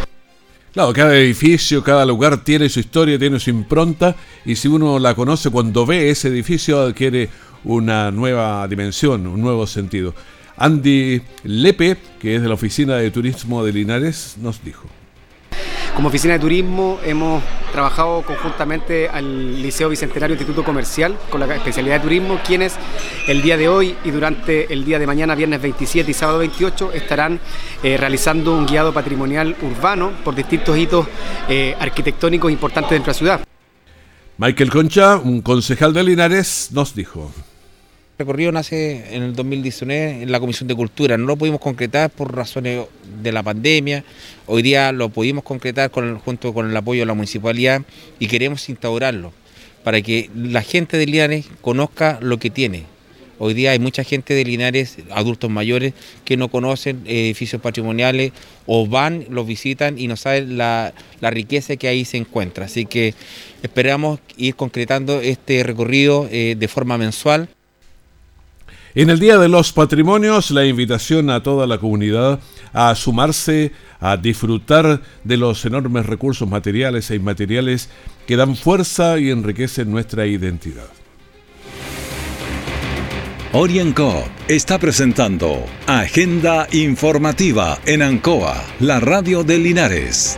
Claro, 0.73 0.93
cada 0.93 1.17
edificio, 1.17 1.83
cada 1.83 2.05
lugar 2.05 2.43
tiene 2.43 2.69
su 2.69 2.79
historia, 2.79 3.17
tiene 3.17 3.39
su 3.39 3.49
impronta 3.49 4.15
y 4.45 4.55
si 4.55 4.67
uno 4.67 4.99
la 4.99 5.15
conoce 5.15 5.49
cuando 5.49 5.85
ve 5.85 6.09
ese 6.11 6.27
edificio 6.27 6.79
adquiere 6.79 7.29
una 7.63 8.11
nueva 8.11 8.67
dimensión, 8.67 9.25
un 9.27 9.41
nuevo 9.41 9.65
sentido. 9.65 10.13
Andy 10.57 11.21
Lepe, 11.43 11.97
que 12.19 12.35
es 12.35 12.41
de 12.41 12.47
la 12.47 12.55
Oficina 12.55 12.95
de 12.95 13.11
Turismo 13.11 13.63
de 13.63 13.71
Linares, 13.71 14.35
nos 14.41 14.63
dijo. 14.63 14.87
Como 15.95 16.09
oficina 16.09 16.33
de 16.33 16.39
turismo 16.39 16.99
hemos 17.03 17.41
trabajado 17.71 18.21
conjuntamente 18.21 19.09
al 19.09 19.59
Liceo 19.63 19.89
Bicentenario 19.89 20.35
Instituto 20.35 20.63
Comercial 20.63 21.17
con 21.31 21.39
la 21.39 21.55
especialidad 21.55 21.95
de 21.95 22.01
turismo, 22.01 22.39
quienes 22.45 22.75
el 23.27 23.41
día 23.41 23.57
de 23.57 23.67
hoy 23.67 23.95
y 24.03 24.11
durante 24.11 24.71
el 24.71 24.85
día 24.85 24.99
de 24.99 25.07
mañana, 25.07 25.33
viernes 25.33 25.59
27 25.59 26.11
y 26.11 26.13
sábado 26.13 26.37
28, 26.39 26.93
estarán 26.93 27.39
eh, 27.81 27.97
realizando 27.97 28.55
un 28.55 28.67
guiado 28.67 28.93
patrimonial 28.93 29.55
urbano 29.63 30.11
por 30.23 30.35
distintos 30.35 30.77
hitos 30.77 31.07
eh, 31.49 31.75
arquitectónicos 31.79 32.51
importantes 32.51 32.91
de 32.91 32.97
nuestra 32.97 33.13
ciudad. 33.15 33.41
Michael 34.37 34.69
Concha, 34.69 35.17
un 35.17 35.41
concejal 35.41 35.93
de 35.93 36.03
Linares, 36.03 36.69
nos 36.73 36.93
dijo 36.93 37.31
recorrido 38.17 38.51
nace 38.51 39.15
en 39.15 39.21
el 39.21 39.35
2019 39.35 40.23
en 40.23 40.31
la 40.31 40.39
Comisión 40.39 40.67
de 40.67 40.75
Cultura. 40.75 41.17
No 41.17 41.25
lo 41.25 41.35
pudimos 41.35 41.61
concretar 41.61 42.09
por 42.09 42.35
razones 42.35 42.85
de 43.21 43.31
la 43.31 43.43
pandemia. 43.43 44.03
Hoy 44.47 44.63
día 44.63 44.91
lo 44.91 45.09
pudimos 45.09 45.43
concretar 45.43 45.91
con 45.91 46.17
junto 46.19 46.53
con 46.53 46.69
el 46.69 46.75
apoyo 46.75 47.01
de 47.01 47.05
la 47.05 47.13
municipalidad 47.13 47.83
y 48.19 48.27
queremos 48.27 48.67
instaurarlo 48.69 49.33
para 49.83 50.01
que 50.01 50.29
la 50.35 50.63
gente 50.63 50.97
de 50.97 51.05
Linares 51.05 51.45
conozca 51.61 52.17
lo 52.21 52.39
que 52.39 52.49
tiene. 52.49 52.85
Hoy 53.39 53.53
día 53.53 53.69
hay 53.69 53.79
mucha 53.79 54.03
gente 54.03 54.33
de 54.33 54.43
Linares, 54.43 54.97
adultos 55.11 55.51
mayores, 55.51 55.93
que 56.25 56.37
no 56.37 56.49
conocen 56.49 57.03
edificios 57.05 57.61
patrimoniales 57.61 58.31
o 58.65 58.87
van, 58.87 59.25
los 59.29 59.45
visitan 59.45 59.99
y 59.99 60.07
no 60.07 60.17
saben 60.17 60.57
la, 60.57 60.91
riqueza 61.21 61.75
que 61.75 61.87
ahí 61.87 62.03
se 62.03 62.17
encuentra. 62.17 62.65
Así 62.65 62.87
que 62.87 63.13
esperamos 63.61 64.19
ir 64.37 64.55
concretando 64.55 65.21
este 65.21 65.61
recorrido 65.61 66.27
eh, 66.31 66.55
de 66.57 66.67
forma 66.67 66.97
mensual 66.97 67.47
en 68.97 69.11
el 69.11 69.19
Día 69.19 69.37
de 69.37 69.47
los 69.47 69.73
Patrimonios, 69.73 70.49
la 70.49 70.65
invitación 70.65 71.29
a 71.29 71.43
toda 71.43 71.67
la 71.67 71.77
comunidad 71.77 72.39
a 72.73 72.95
sumarse, 72.95 73.71
a 73.99 74.17
disfrutar 74.17 75.03
de 75.23 75.37
los 75.37 75.63
enormes 75.65 76.07
recursos 76.07 76.49
materiales 76.49 77.11
e 77.11 77.15
inmateriales 77.15 77.89
que 78.25 78.35
dan 78.35 78.55
fuerza 78.55 79.19
y 79.19 79.29
enriquecen 79.29 79.91
nuestra 79.91 80.25
identidad. 80.25 80.87
Orienco 83.53 84.27
está 84.47 84.79
presentando 84.79 85.63
Agenda 85.85 86.67
Informativa 86.71 87.77
en 87.85 88.01
Ancoa, 88.01 88.63
la 88.79 88.99
radio 88.99 89.43
de 89.43 89.59
Linares. 89.59 90.37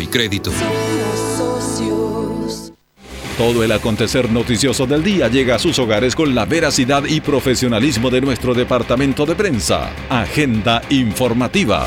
y 0.00 0.06
crédito. 0.06 0.50
Todo 3.38 3.64
el 3.64 3.72
acontecer 3.72 4.30
noticioso 4.30 4.86
del 4.86 5.02
día 5.02 5.28
llega 5.28 5.56
a 5.56 5.58
sus 5.58 5.78
hogares 5.80 6.14
con 6.14 6.36
la 6.36 6.44
veracidad 6.44 7.04
y 7.04 7.20
profesionalismo 7.20 8.08
de 8.08 8.20
nuestro 8.20 8.54
departamento 8.54 9.26
de 9.26 9.34
prensa. 9.34 9.90
Agenda 10.08 10.82
informativa. 10.88 11.84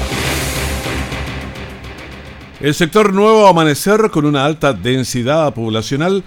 El 2.59 2.73
sector 2.73 3.13
Nuevo 3.13 3.47
Amanecer, 3.47 4.09
con 4.11 4.25
una 4.25 4.43
alta 4.43 4.73
densidad 4.73 5.53
poblacional, 5.53 6.23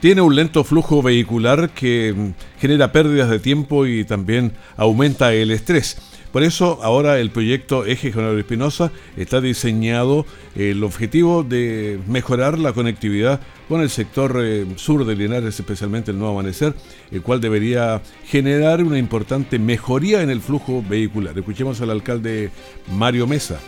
tiene 0.00 0.22
un 0.22 0.34
lento 0.34 0.64
flujo 0.64 1.02
vehicular 1.02 1.70
que 1.70 2.12
mm, 2.14 2.60
genera 2.60 2.90
pérdidas 2.90 3.30
de 3.30 3.38
tiempo 3.38 3.86
y 3.86 4.04
también 4.04 4.52
aumenta 4.76 5.32
el 5.32 5.50
estrés. 5.50 5.98
Por 6.34 6.42
eso 6.42 6.80
ahora 6.82 7.20
el 7.20 7.30
proyecto 7.30 7.86
Eje 7.86 8.10
General 8.10 8.36
Espinosa 8.36 8.90
está 9.16 9.40
diseñado 9.40 10.26
el 10.56 10.82
objetivo 10.82 11.44
de 11.44 12.00
mejorar 12.08 12.58
la 12.58 12.72
conectividad 12.72 13.40
con 13.68 13.82
el 13.82 13.88
sector 13.88 14.40
eh, 14.42 14.66
sur 14.74 15.06
de 15.06 15.14
Linares, 15.14 15.60
especialmente 15.60 16.10
el 16.10 16.18
Nuevo 16.18 16.32
Amanecer, 16.32 16.74
el 17.12 17.22
cual 17.22 17.40
debería 17.40 18.02
generar 18.26 18.82
una 18.82 18.98
importante 18.98 19.60
mejoría 19.60 20.22
en 20.22 20.30
el 20.30 20.40
flujo 20.40 20.82
vehicular. 20.82 21.38
Escuchemos 21.38 21.80
al 21.80 21.90
alcalde 21.90 22.50
Mario 22.90 23.28
Mesa. 23.28 23.60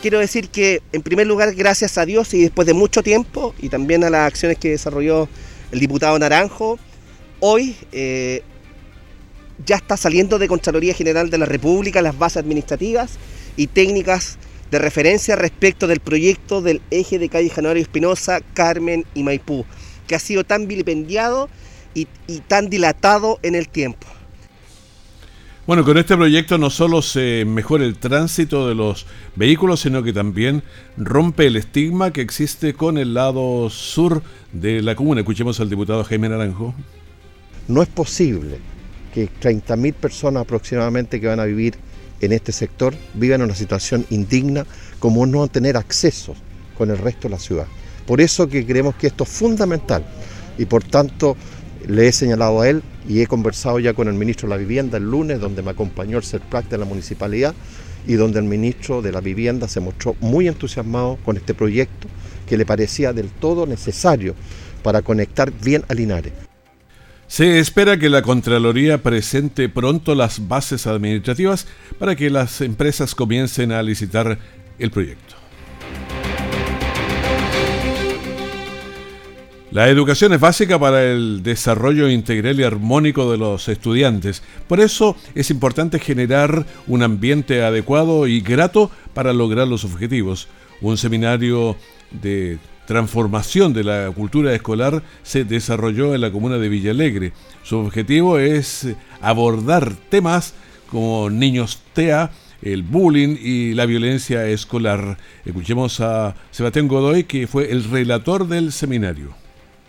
Quiero 0.00 0.20
decir 0.20 0.50
que, 0.50 0.80
en 0.92 1.02
primer 1.02 1.26
lugar, 1.26 1.52
gracias 1.56 1.98
a 1.98 2.06
Dios 2.06 2.32
y 2.32 2.42
después 2.42 2.64
de 2.68 2.74
mucho 2.74 3.02
tiempo, 3.02 3.56
y 3.58 3.70
también 3.70 4.04
a 4.04 4.10
las 4.10 4.28
acciones 4.28 4.56
que 4.56 4.70
desarrolló 4.70 5.28
el 5.72 5.80
diputado 5.80 6.16
Naranjo, 6.16 6.78
hoy 7.40 7.74
eh, 7.90 8.44
ya 9.66 9.76
está 9.76 9.96
saliendo 9.96 10.38
de 10.38 10.48
Contraloría 10.48 10.94
General 10.94 11.30
de 11.30 11.38
la 11.38 11.46
República 11.46 12.02
las 12.02 12.18
bases 12.18 12.38
administrativas 12.38 13.18
y 13.56 13.66
técnicas 13.66 14.38
de 14.70 14.78
referencia 14.78 15.36
respecto 15.36 15.86
del 15.86 16.00
proyecto 16.00 16.60
del 16.60 16.82
eje 16.90 17.18
de 17.18 17.28
calle 17.28 17.50
Januario 17.50 17.82
Espinosa, 17.82 18.40
Carmen 18.54 19.04
y 19.14 19.22
Maipú, 19.22 19.64
que 20.06 20.14
ha 20.14 20.18
sido 20.18 20.44
tan 20.44 20.68
vilipendiado 20.68 21.48
y, 21.94 22.06
y 22.26 22.40
tan 22.40 22.68
dilatado 22.68 23.38
en 23.42 23.54
el 23.54 23.68
tiempo. 23.68 24.06
Bueno, 25.66 25.84
con 25.84 25.98
este 25.98 26.16
proyecto 26.16 26.56
no 26.56 26.70
solo 26.70 27.02
se 27.02 27.44
mejora 27.46 27.84
el 27.84 27.98
tránsito 27.98 28.68
de 28.68 28.74
los 28.74 29.06
vehículos, 29.36 29.80
sino 29.80 30.02
que 30.02 30.14
también 30.14 30.62
rompe 30.96 31.46
el 31.46 31.56
estigma 31.56 32.10
que 32.10 32.22
existe 32.22 32.72
con 32.72 32.96
el 32.96 33.12
lado 33.12 33.68
sur 33.68 34.22
de 34.52 34.80
la 34.80 34.94
comuna. 34.94 35.20
Escuchemos 35.20 35.60
al 35.60 35.68
diputado 35.68 36.04
Jaime 36.04 36.30
Naranjo. 36.30 36.74
No 37.66 37.82
es 37.82 37.88
posible 37.88 38.60
que 39.12 39.28
30.000 39.28 39.94
personas 39.94 40.42
aproximadamente 40.42 41.20
que 41.20 41.26
van 41.26 41.40
a 41.40 41.44
vivir 41.44 41.74
en 42.20 42.32
este 42.32 42.52
sector 42.52 42.94
vivan 43.14 43.40
en 43.40 43.46
una 43.46 43.54
situación 43.54 44.04
indigna 44.10 44.66
como 44.98 45.26
no 45.26 45.46
tener 45.48 45.76
acceso 45.76 46.34
con 46.76 46.90
el 46.90 46.98
resto 46.98 47.28
de 47.28 47.30
la 47.30 47.38
ciudad. 47.38 47.66
Por 48.06 48.20
eso 48.20 48.48
que 48.48 48.64
creemos 48.64 48.94
que 48.94 49.08
esto 49.08 49.24
es 49.24 49.30
fundamental 49.30 50.04
y 50.56 50.64
por 50.64 50.82
tanto 50.82 51.36
le 51.86 52.08
he 52.08 52.12
señalado 52.12 52.60
a 52.60 52.68
él 52.68 52.82
y 53.08 53.20
he 53.20 53.26
conversado 53.26 53.78
ya 53.78 53.94
con 53.94 54.08
el 54.08 54.14
ministro 54.14 54.48
de 54.48 54.54
la 54.54 54.58
Vivienda 54.58 54.98
el 54.98 55.04
lunes, 55.04 55.40
donde 55.40 55.62
me 55.62 55.70
acompañó 55.70 56.18
el 56.18 56.24
CERPLAC 56.24 56.68
de 56.68 56.78
la 56.78 56.84
municipalidad 56.84 57.54
y 58.06 58.14
donde 58.14 58.38
el 58.38 58.44
ministro 58.46 59.02
de 59.02 59.12
la 59.12 59.20
Vivienda 59.20 59.68
se 59.68 59.80
mostró 59.80 60.16
muy 60.20 60.48
entusiasmado 60.48 61.18
con 61.24 61.36
este 61.36 61.54
proyecto 61.54 62.08
que 62.48 62.56
le 62.56 62.66
parecía 62.66 63.12
del 63.12 63.28
todo 63.28 63.66
necesario 63.66 64.34
para 64.82 65.02
conectar 65.02 65.52
bien 65.52 65.84
a 65.88 65.94
Linares. 65.94 66.47
Se 67.28 67.58
espera 67.58 67.98
que 67.98 68.08
la 68.08 68.22
Contraloría 68.22 69.02
presente 69.02 69.68
pronto 69.68 70.14
las 70.14 70.48
bases 70.48 70.86
administrativas 70.86 71.66
para 71.98 72.16
que 72.16 72.30
las 72.30 72.62
empresas 72.62 73.14
comiencen 73.14 73.70
a 73.70 73.82
licitar 73.82 74.38
el 74.78 74.90
proyecto. 74.90 75.36
La 79.70 79.90
educación 79.90 80.32
es 80.32 80.40
básica 80.40 80.78
para 80.78 81.04
el 81.04 81.42
desarrollo 81.42 82.08
integral 82.08 82.58
y 82.58 82.64
armónico 82.64 83.30
de 83.30 83.36
los 83.36 83.68
estudiantes. 83.68 84.42
Por 84.66 84.80
eso 84.80 85.14
es 85.34 85.50
importante 85.50 85.98
generar 85.98 86.64
un 86.86 87.02
ambiente 87.02 87.62
adecuado 87.62 88.26
y 88.26 88.40
grato 88.40 88.90
para 89.12 89.34
lograr 89.34 89.68
los 89.68 89.84
objetivos. 89.84 90.48
Un 90.80 90.96
seminario 90.96 91.76
de 92.10 92.58
transformación 92.88 93.74
de 93.74 93.84
la 93.84 94.10
cultura 94.10 94.54
escolar 94.54 95.02
se 95.22 95.44
desarrolló 95.44 96.14
en 96.14 96.22
la 96.22 96.32
comuna 96.32 96.56
de 96.56 96.70
Villalegre. 96.70 97.32
Su 97.62 97.76
objetivo 97.76 98.38
es 98.38 98.88
abordar 99.20 99.92
temas 100.08 100.54
como 100.90 101.28
niños 101.28 101.82
TEA, 101.92 102.30
el 102.62 102.82
bullying 102.82 103.36
y 103.38 103.74
la 103.74 103.84
violencia 103.84 104.46
escolar. 104.46 105.18
Escuchemos 105.44 106.00
a 106.00 106.34
Sebastián 106.50 106.88
Godoy, 106.88 107.24
que 107.24 107.46
fue 107.46 107.70
el 107.70 107.84
relator 107.84 108.48
del 108.48 108.72
seminario. 108.72 109.34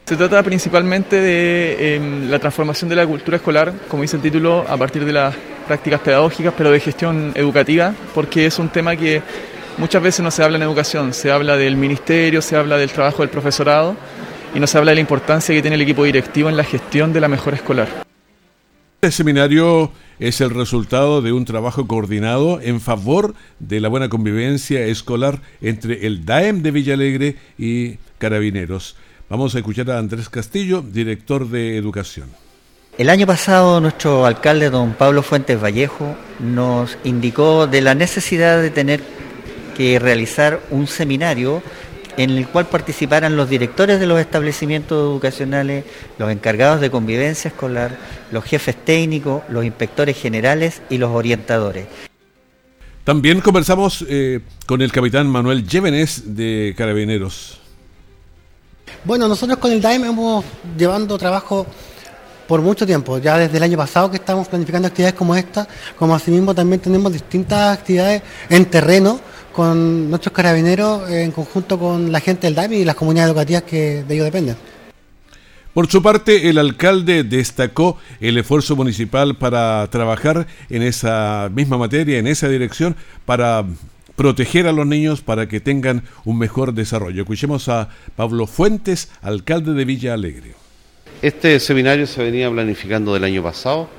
Se 0.05 0.17
trata 0.17 0.43
principalmente 0.43 1.21
de 1.21 1.95
em, 1.95 2.29
la 2.29 2.38
transformación 2.38 2.89
de 2.89 2.97
la 2.97 3.07
cultura 3.07 3.38
escolar, 3.38 3.73
como 3.88 4.01
dice 4.01 4.17
el 4.17 4.21
título, 4.21 4.65
a 4.67 4.75
partir 4.75 5.05
de 5.05 5.13
las 5.13 5.33
prácticas 5.65 6.01
pedagógicas, 6.01 6.53
pero 6.57 6.69
de 6.69 6.81
gestión 6.81 7.31
educativa, 7.33 7.93
porque 8.13 8.45
es 8.45 8.59
un 8.59 8.67
tema 8.67 8.97
que 8.97 9.21
Muchas 9.77 10.01
veces 10.01 10.21
no 10.21 10.32
se 10.32 10.43
habla 10.43 10.58
en 10.58 10.63
educación, 10.63 11.13
se 11.13 11.32
habla 11.32 11.55
del 11.55 11.77
ministerio, 11.77 12.41
se 12.41 12.55
habla 12.55 12.77
del 12.77 12.91
trabajo 12.91 13.21
del 13.21 13.29
profesorado 13.29 13.95
y 14.53 14.60
no 14.60 14.67
se 14.67 14.77
habla 14.77 14.91
de 14.91 14.95
la 14.95 15.01
importancia 15.01 15.53
que 15.53 15.62
tiene 15.62 15.75
el 15.75 15.82
equipo 15.82 16.03
directivo 16.03 16.49
en 16.49 16.58
la 16.58 16.63
gestión 16.63 17.13
de 17.13 17.21
la 17.21 17.27
mejora 17.27 17.55
escolar. 17.55 17.88
Este 19.01 19.15
seminario 19.15 19.91
es 20.19 20.41
el 20.41 20.49
resultado 20.49 21.21
de 21.21 21.32
un 21.32 21.45
trabajo 21.45 21.88
coordinado 21.88 22.60
en 22.62 22.82
favor 22.82 23.34
de 23.60 23.79
la 23.79 23.88
buena 23.88 24.10
convivencia 24.10 24.82
escolar 24.82 25.39
entre 25.62 26.05
el 26.05 26.25
DAEM 26.25 26.62
de 26.62 26.71
Villalegre 26.71 27.36
y 27.58 27.95
Carabineros. 28.17 28.97
Vamos 29.29 29.55
a 29.55 29.60
escuchar 29.60 29.89
a 29.91 29.99
Andrés 29.99 30.27
Castillo, 30.27 30.82
director 30.82 31.47
de 31.47 31.77
Educación. 31.77 32.27
El 32.97 33.10
año 33.10 33.25
pasado 33.25 33.79
nuestro 33.79 34.25
alcalde, 34.25 34.69
don 34.69 34.91
Pablo 34.91 35.23
Fuentes 35.23 35.63
Vallejo, 35.63 36.17
nos 36.39 36.97
indicó 37.05 37.65
de 37.65 37.79
la 37.79 37.95
necesidad 37.95 38.62
de 38.62 38.71
tener 38.71 39.01
que 39.79 39.97
realizar 39.97 40.59
un 40.71 40.87
seminario 40.87 41.63
en 42.17 42.31
el 42.31 42.49
cual 42.49 42.67
participaran 42.67 43.37
los 43.37 43.49
directores 43.49 43.97
de 44.01 44.07
los 44.07 44.19
establecimientos 44.19 45.01
educacionales, 45.01 45.85
los 46.17 46.29
encargados 46.29 46.81
de 46.81 46.91
convivencia 46.91 47.47
escolar, 47.47 47.97
los 48.29 48.43
jefes 48.43 48.75
técnicos, 48.75 49.41
los 49.47 49.63
inspectores 49.63 50.17
generales 50.17 50.81
y 50.89 50.97
los 50.97 51.11
orientadores. 51.11 51.85
También 53.05 53.39
conversamos 53.39 54.05
eh, 54.09 54.41
con 54.65 54.81
el 54.81 54.91
capitán 54.91 55.27
Manuel 55.27 55.65
Llévenes 55.65 56.35
de 56.35 56.73
Carabineros. 56.77 57.61
Bueno, 59.05 59.29
nosotros 59.29 59.59
con 59.59 59.71
el 59.71 59.79
DAEM 59.79 60.03
hemos 60.03 60.43
llevando 60.77 61.17
trabajo 61.17 61.65
por 62.49 62.61
mucho 62.61 62.85
tiempo, 62.85 63.17
ya 63.17 63.37
desde 63.37 63.55
el 63.55 63.63
año 63.63 63.77
pasado 63.77 64.11
que 64.11 64.17
estamos 64.17 64.49
planificando 64.49 64.89
actividades 64.89 65.17
como 65.17 65.37
esta, 65.37 65.65
como 65.97 66.15
asimismo 66.15 66.53
también 66.53 66.81
tenemos 66.81 67.13
distintas 67.13 67.77
actividades 67.77 68.23
en 68.49 68.65
terreno 68.65 69.21
con 69.59 70.09
nuestros 70.09 70.33
carabineros 70.33 71.09
en 71.09 71.31
conjunto 71.31 71.77
con 71.77 72.13
la 72.13 72.21
gente 72.21 72.47
del 72.47 72.55
DAMI 72.55 72.77
y 72.77 72.85
las 72.85 72.95
comunidades 72.95 73.31
educativas 73.31 73.63
que 73.63 74.05
de 74.05 74.13
ellos 74.13 74.23
dependen. 74.23 74.55
Por 75.73 75.91
su 75.91 76.01
parte, 76.01 76.49
el 76.49 76.57
alcalde 76.57 77.25
destacó 77.25 77.97
el 78.21 78.37
esfuerzo 78.37 78.77
municipal 78.77 79.35
para 79.35 79.85
trabajar 79.91 80.47
en 80.69 80.81
esa 80.81 81.49
misma 81.53 81.77
materia, 81.77 82.19
en 82.19 82.27
esa 82.27 82.47
dirección, 82.47 82.95
para 83.25 83.65
proteger 84.15 84.65
a 84.65 84.71
los 84.71 84.87
niños 84.87 85.19
para 85.19 85.49
que 85.49 85.59
tengan 85.59 86.03
un 86.23 86.37
mejor 86.37 86.73
desarrollo. 86.73 87.23
Escuchemos 87.23 87.67
a 87.67 87.89
Pablo 88.15 88.47
Fuentes, 88.47 89.11
alcalde 89.21 89.73
de 89.73 89.83
Villa 89.83 90.13
Alegre. 90.13 90.53
Este 91.21 91.59
seminario 91.59 92.07
se 92.07 92.23
venía 92.23 92.49
planificando 92.49 93.13
del 93.13 93.25
año 93.25 93.43
pasado 93.43 93.89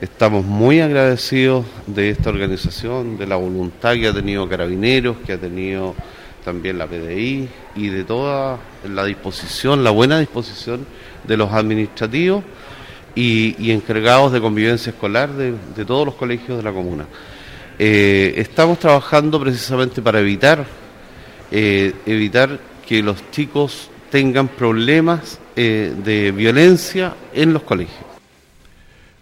Estamos 0.00 0.46
muy 0.46 0.80
agradecidos 0.80 1.66
de 1.86 2.08
esta 2.08 2.30
organización, 2.30 3.18
de 3.18 3.26
la 3.26 3.36
voluntad 3.36 3.92
que 3.92 4.08
ha 4.08 4.14
tenido 4.14 4.48
Carabineros, 4.48 5.18
que 5.26 5.34
ha 5.34 5.38
tenido 5.38 5.94
también 6.42 6.78
la 6.78 6.86
PDI 6.86 7.46
y 7.76 7.88
de 7.88 8.04
toda 8.04 8.58
la 8.88 9.04
disposición, 9.04 9.84
la 9.84 9.90
buena 9.90 10.18
disposición 10.18 10.86
de 11.28 11.36
los 11.36 11.52
administrativos 11.52 12.42
y, 13.14 13.70
encargados 13.70 14.32
de 14.32 14.40
convivencia 14.40 14.88
escolar 14.88 15.28
de, 15.34 15.84
todos 15.84 16.06
los 16.06 16.14
colegios 16.14 16.56
de 16.56 16.62
la 16.62 16.72
comuna. 16.72 17.04
Eh, 17.78 18.32
estamos 18.38 18.78
trabajando 18.78 19.38
precisamente 19.38 20.00
para 20.00 20.20
evitar, 20.20 20.64
eh, 21.50 21.92
evitar 22.06 22.58
que 22.88 23.02
los 23.02 23.30
chicos 23.32 23.90
tengan 24.10 24.48
problemas 24.48 25.38
eh, 25.56 25.92
de 26.02 26.32
violencia 26.32 27.12
en 27.34 27.52
los 27.52 27.64
colegios. 27.64 28.09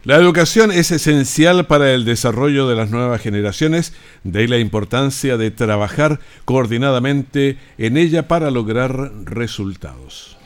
La 0.09 0.17
educación 0.17 0.73
es 0.73 0.91
esencial 0.91 1.67
para 1.67 1.93
el 1.93 2.07
desarrollo 2.07 2.67
de 2.67 2.75
las 2.75 2.89
nuevas 2.89 3.21
generaciones, 3.21 3.93
de 4.25 4.39
ahí 4.39 4.47
la 4.47 4.57
importancia 4.57 5.37
de 5.37 5.51
trabajar 5.51 6.19
coordinadamente 6.47 7.59
en 7.77 7.99
ella 7.99 8.27
para 8.27 8.51
lograr 8.51 9.13
resultados. 9.27 10.39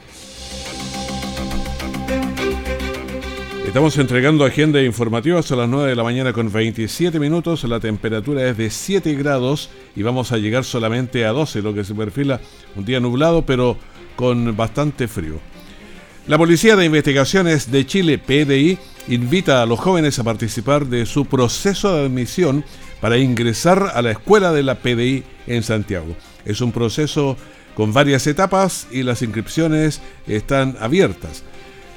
Estamos 3.65 3.97
entregando 3.99 4.45
agenda 4.45 4.83
informativa 4.83 5.39
a 5.39 5.55
las 5.55 5.69
9 5.69 5.91
de 5.91 5.95
la 5.95 6.03
mañana 6.03 6.33
con 6.33 6.51
27 6.51 7.21
minutos. 7.21 7.63
La 7.63 7.79
temperatura 7.79 8.45
es 8.49 8.57
de 8.57 8.69
7 8.69 9.15
grados 9.15 9.71
y 9.95 10.03
vamos 10.03 10.33
a 10.33 10.39
llegar 10.39 10.65
solamente 10.65 11.25
a 11.25 11.31
12, 11.31 11.63
lo 11.63 11.73
que 11.73 11.85
se 11.85 11.95
perfila 11.95 12.41
un 12.75 12.85
día 12.85 12.99
nublado, 12.99 13.47
pero 13.47 13.77
con 14.17 14.57
bastante 14.57 15.07
frío. 15.07 15.39
La 16.27 16.37
Policía 16.37 16.75
de 16.75 16.85
Investigaciones 16.85 17.71
de 17.71 17.87
Chile, 17.87 18.19
PDI, 18.19 18.79
invita 19.09 19.63
a 19.63 19.67
los 19.67 19.81
jóvenes 19.81 20.19
a 20.19 20.25
participar 20.25 20.87
de 20.87 21.07
su 21.07 21.27
proceso 21.27 21.97
de 21.97 22.07
admisión 22.07 22.65
para 23.01 23.19
ingresar 23.19 23.91
a 23.95 24.03
la 24.03 24.13
escuela 24.13 24.53
de 24.53 24.63
la 24.63 24.77
PDI 24.77 25.25
en 25.47 25.63
Santiago. 25.63 26.15
Es 26.45 26.61
un 26.61 26.73
proceso 26.73 27.37
con 27.75 27.93
varias 27.93 28.27
etapas 28.27 28.87
y 28.91 29.03
las 29.03 29.23
inscripciones 29.23 30.01
están 30.27 30.77
abiertas. 30.81 31.43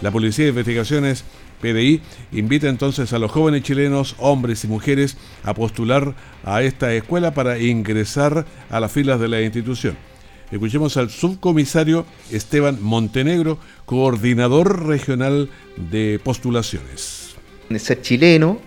La 0.01 0.11
Policía 0.11 0.45
de 0.45 0.49
Investigaciones 0.49 1.23
PDI 1.61 2.01
invita 2.31 2.67
entonces 2.67 3.13
a 3.13 3.19
los 3.19 3.31
jóvenes 3.31 3.63
chilenos, 3.63 4.15
hombres 4.19 4.63
y 4.63 4.67
mujeres, 4.67 5.17
a 5.43 5.53
postular 5.53 6.15
a 6.43 6.61
esta 6.63 6.93
escuela 6.93 7.33
para 7.33 7.59
ingresar 7.59 8.45
a 8.69 8.79
las 8.79 8.91
filas 8.91 9.19
de 9.19 9.27
la 9.27 9.41
institución. 9.41 9.97
Escuchemos 10.51 10.95
al 10.97 11.09
subcomisario 11.09 12.05
Esteban 12.31 12.77
Montenegro, 12.81 13.57
coordinador 13.85 14.85
regional 14.87 15.49
de 15.75 16.19
postulaciones. 16.23 17.35
Ser 17.77 18.01
chileno, 18.01 18.59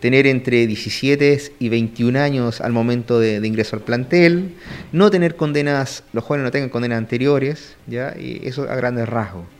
tener 0.00 0.26
entre 0.26 0.66
17 0.66 1.54
y 1.58 1.68
21 1.68 2.20
años 2.20 2.60
al 2.60 2.72
momento 2.72 3.18
de, 3.18 3.44
ingreso 3.44 3.74
al 3.74 3.82
plantel, 3.82 4.54
no 4.92 5.10
tener 5.10 5.34
condenas, 5.34 6.04
los 6.12 6.22
jóvenes 6.22 6.44
no 6.44 6.50
tengan 6.52 6.70
condenas 6.70 6.98
anteriores, 6.98 7.76
¿ya? 7.88 8.14
y 8.18 8.40
eso 8.46 8.62
a 8.62 8.76
grandes 8.76 9.08
rasgos 9.08 9.57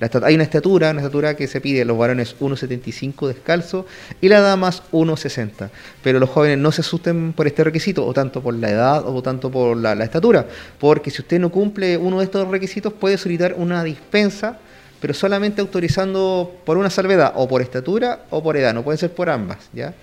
hay 0.00 0.34
una 0.34 0.44
estatura, 0.44 0.90
una 0.90 1.00
estatura 1.00 1.36
que 1.36 1.46
se 1.46 1.60
pide 1.60 1.84
los 1.84 1.96
varones 1.96 2.36
1,75 2.38 3.28
descalzo 3.28 3.86
y 4.20 4.28
las 4.28 4.42
damas 4.42 4.82
1,60. 4.92 5.70
Pero 6.02 6.18
los 6.18 6.28
jóvenes 6.30 6.58
no 6.58 6.72
se 6.72 6.82
asusten 6.82 7.32
por 7.32 7.46
este 7.46 7.64
requisito, 7.64 8.06
o 8.06 8.12
tanto 8.12 8.42
por 8.42 8.54
la 8.54 8.70
edad 8.70 9.06
o 9.06 9.22
tanto 9.22 9.50
por 9.50 9.76
la, 9.76 9.92
estatura, 10.04 10.46
porque 10.78 11.10
si 11.10 11.22
usted 11.22 11.40
no 11.40 11.50
cumple 11.50 11.96
uno 11.96 12.18
de 12.18 12.24
estos 12.24 12.46
requisitos 12.48 12.92
puede 12.92 13.16
solicitar 13.18 13.54
una 13.56 13.82
dispensa, 13.82 14.58
pero 15.00 15.14
solamente 15.14 15.60
autorizando 15.60 16.52
por 16.64 16.76
una 16.76 16.90
salvedad, 16.90 17.32
o 17.36 17.48
por 17.48 17.62
estatura 17.62 18.26
o 18.30 18.42
por 18.42 18.56
edad, 18.56 18.74
no 18.74 18.82
puede 18.82 18.98
ser 18.98 19.12
por 19.12 19.30
ambas, 19.30 19.68
¿ya? 19.72 19.94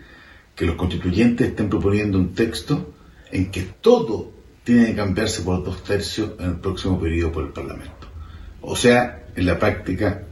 que 0.55 0.65
los 0.65 0.75
constituyentes 0.75 1.49
estén 1.49 1.69
proponiendo 1.69 2.17
un 2.17 2.33
texto 2.33 2.93
en 3.31 3.51
que 3.51 3.63
todo 3.81 4.31
tiene 4.63 4.87
que 4.87 4.95
cambiarse 4.95 5.41
por 5.41 5.63
dos 5.63 5.83
tercios 5.83 6.31
en 6.39 6.45
el 6.45 6.55
próximo 6.55 6.99
periodo 6.99 7.33
por 7.33 7.45
el 7.45 7.51
Parlamento. 7.51 8.07
O 8.61 8.75
sea, 8.75 9.27
en 9.35 9.45
la 9.45 9.59
práctica, 9.59 10.23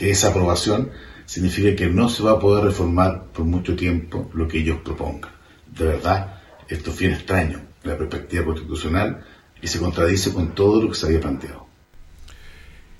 que 0.00 0.10
esa 0.10 0.28
aprobación 0.28 0.92
significa 1.26 1.76
que 1.76 1.90
no 1.90 2.08
se 2.08 2.22
va 2.22 2.32
a 2.32 2.38
poder 2.38 2.64
reformar 2.64 3.24
por 3.34 3.44
mucho 3.44 3.76
tiempo 3.76 4.30
lo 4.32 4.48
que 4.48 4.60
ellos 4.60 4.78
propongan. 4.82 5.30
De 5.76 5.84
verdad, 5.84 6.40
esto 6.70 6.90
es 6.90 6.98
bien 6.98 7.12
extraño, 7.12 7.60
la 7.82 7.98
perspectiva 7.98 8.46
constitucional, 8.46 9.22
y 9.60 9.66
se 9.66 9.78
contradice 9.78 10.32
con 10.32 10.54
todo 10.54 10.82
lo 10.82 10.88
que 10.88 10.94
se 10.94 11.04
había 11.04 11.20
planteado. 11.20 11.66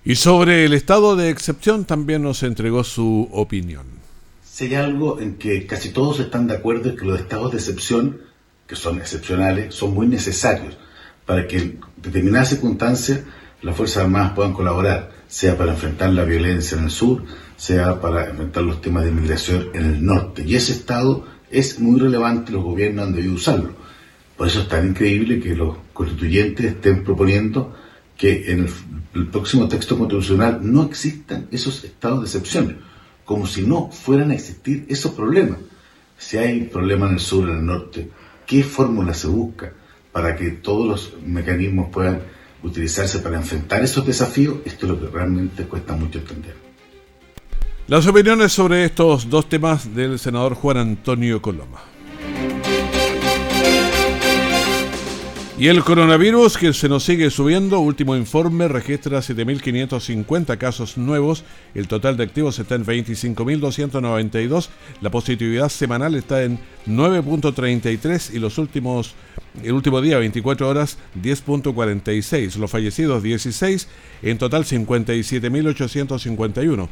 Y 0.05 0.15
sobre 0.17 0.67
el 0.67 0.75
estado 0.75 1.17
de 1.17 1.31
excepción 1.31 1.87
también 1.87 2.23
nos 2.23 2.43
entregó 2.43 2.85
su 2.85 3.31
opinión. 3.33 3.87
Si 4.45 4.67
hay 4.67 4.75
algo 4.75 5.21
en 5.21 5.37
que 5.37 5.67
casi 5.67 5.89
todos 5.89 6.21
están 6.21 6.49
de 6.49 6.57
acuerdo 6.57 6.91
es 6.91 6.99
que 6.99 7.07
los 7.07 7.19
estados 7.19 7.51
de 7.51 7.57
excepción, 7.57 8.21
que 8.67 8.77
son 8.77 8.99
excepcionales, 8.99 9.75
son 9.75 9.95
muy 9.95 10.07
necesarios 10.07 10.77
para 11.25 11.47
que 11.47 11.57
en 11.57 11.81
determinadas 11.97 12.51
circunstancias 12.51 13.21
las 13.63 13.75
Fuerzas 13.75 14.05
Armadas 14.05 14.33
puedan 14.35 14.53
colaborar 14.53 15.20
sea 15.31 15.57
para 15.57 15.73
enfrentar 15.73 16.13
la 16.13 16.25
violencia 16.25 16.77
en 16.77 16.85
el 16.85 16.91
sur, 16.91 17.23
sea 17.57 18.01
para 18.01 18.29
enfrentar 18.29 18.65
los 18.65 18.83
temas 18.83 19.05
de 19.05 19.11
inmigración 19.11 19.69
en 19.73 19.85
el 19.85 20.05
norte. 20.05 20.43
Y 20.45 20.57
ese 20.57 20.73
Estado 20.73 21.25
es 21.51 21.79
muy 21.79 22.01
relevante, 22.01 22.51
los 22.53 22.65
gobiernos 22.65 23.07
han 23.07 23.15
debido 23.15 23.35
usarlo. 23.35 23.71
Por 24.37 24.49
eso 24.49 24.63
es 24.63 24.69
tan 24.69 24.89
increíble 24.89 25.39
que 25.39 25.55
los 25.55 25.77
constituyentes 25.93 26.67
estén 26.67 27.05
proponiendo 27.05 27.77
que 28.17 28.51
en 28.53 28.69
el, 29.15 29.27
próximo 29.29 29.69
texto 29.69 29.97
constitucional 29.97 30.61
no 30.63 30.83
existan 30.85 31.47
esos 31.53 31.85
estados 31.85 32.21
de 32.21 32.27
excepción, 32.27 32.79
como 33.25 33.47
si 33.47 33.63
no 33.63 33.91
fueran 33.91 34.33
a 34.33 34.35
existir 34.35 34.85
esos 34.89 35.13
problemas. 35.13 35.59
Si 36.19 36.39
hay 36.39 36.65
problemas 36.65 37.11
en 37.11 37.15
el 37.15 37.21
sur, 37.21 37.49
en 37.49 37.57
el 37.57 37.67
norte, 37.67 38.11
¿qué 38.47 38.63
fórmula 38.65 39.15
se 39.15 39.29
busca 39.29 39.73
para 40.11 40.35
que 40.37 40.51
todos 40.51 40.87
los 40.87 41.23
mecanismos 41.25 41.89
puedan 41.93 42.23
utilizarse 42.63 43.21
para 43.21 43.37
enfrentar 43.37 43.83
esos 43.83 44.07
desafíos, 44.07 44.59
esto 44.65 44.87
es 44.87 44.93
lo 44.93 45.01
que 45.01 45.07
realmente 45.07 45.65
cuesta 45.65 45.95
mucho 45.95 46.19
entender. 46.19 46.55
Las 47.87 48.07
opiniones 48.07 48.53
sobre 48.53 48.85
estos 48.85 49.29
dos 49.29 49.49
temas 49.49 49.95
del 49.95 50.19
senador 50.19 50.55
Juan 50.55 50.77
Antonio 50.77 51.43
Coloma. 51.43 51.81
Y 55.61 55.69
el 55.69 55.85
coronavirus 55.85 56.57
que 56.57 56.73
se 56.73 56.89
nos 56.89 57.05
sigue 57.05 57.29
subiendo, 57.29 57.81
último 57.81 58.17
informe 58.17 58.67
registra 58.67 59.19
7.550 59.19 60.57
casos 60.57 60.97
nuevos, 60.97 61.45
el 61.75 61.87
total 61.87 62.17
de 62.17 62.25
activos 62.25 62.59
está 62.59 62.77
en 62.77 62.87
25.292, 62.87 64.71
la 65.03 65.11
positividad 65.11 65.69
semanal 65.69 66.15
está 66.15 66.45
en 66.45 66.59
9.33 66.87 68.33
y 68.33 68.39
los 68.39 68.57
últimos, 68.57 69.13
el 69.63 69.73
último 69.73 70.01
día 70.01 70.17
24 70.17 70.67
horas 70.67 70.97
10.46, 71.23 72.57
los 72.57 72.71
fallecidos 72.71 73.23
16, 73.23 73.87
en 74.23 74.39
total 74.39 74.65
57.851. 74.65 76.89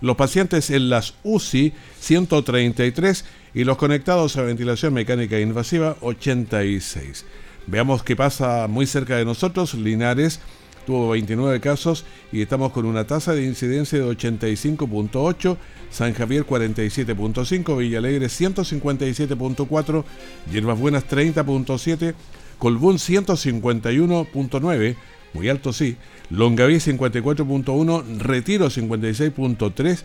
Los 0.00 0.16
pacientes 0.16 0.70
en 0.70 0.90
las 0.90 1.14
UCI 1.24 1.72
133 1.98 3.24
y 3.54 3.64
los 3.64 3.76
conectados 3.76 4.36
a 4.36 4.42
ventilación 4.42 4.94
mecánica 4.94 5.40
invasiva 5.40 5.96
86. 6.02 7.24
Veamos 7.66 8.02
qué 8.02 8.16
pasa 8.16 8.66
muy 8.68 8.86
cerca 8.86 9.16
de 9.16 9.24
nosotros. 9.24 9.74
Linares 9.74 10.40
tuvo 10.86 11.10
29 11.10 11.60
casos 11.60 12.04
y 12.32 12.42
estamos 12.42 12.72
con 12.72 12.86
una 12.86 13.06
tasa 13.06 13.34
de 13.34 13.44
incidencia 13.44 13.98
de 13.98 14.04
85.8, 14.04 15.56
San 15.90 16.14
Javier 16.14 16.44
47.5, 16.44 17.78
Villa 17.78 17.98
Alegre 17.98 18.26
157.4, 18.26 20.04
Hierbas 20.50 20.78
Buenas 20.78 21.08
30.7, 21.08 22.14
Colbún 22.58 22.96
151.9, 22.96 24.96
muy 25.34 25.48
alto 25.48 25.72
sí, 25.72 25.96
Longaví 26.30 26.74
54.1, 26.74 28.18
Retiro 28.18 28.66
56.3, 28.66 30.02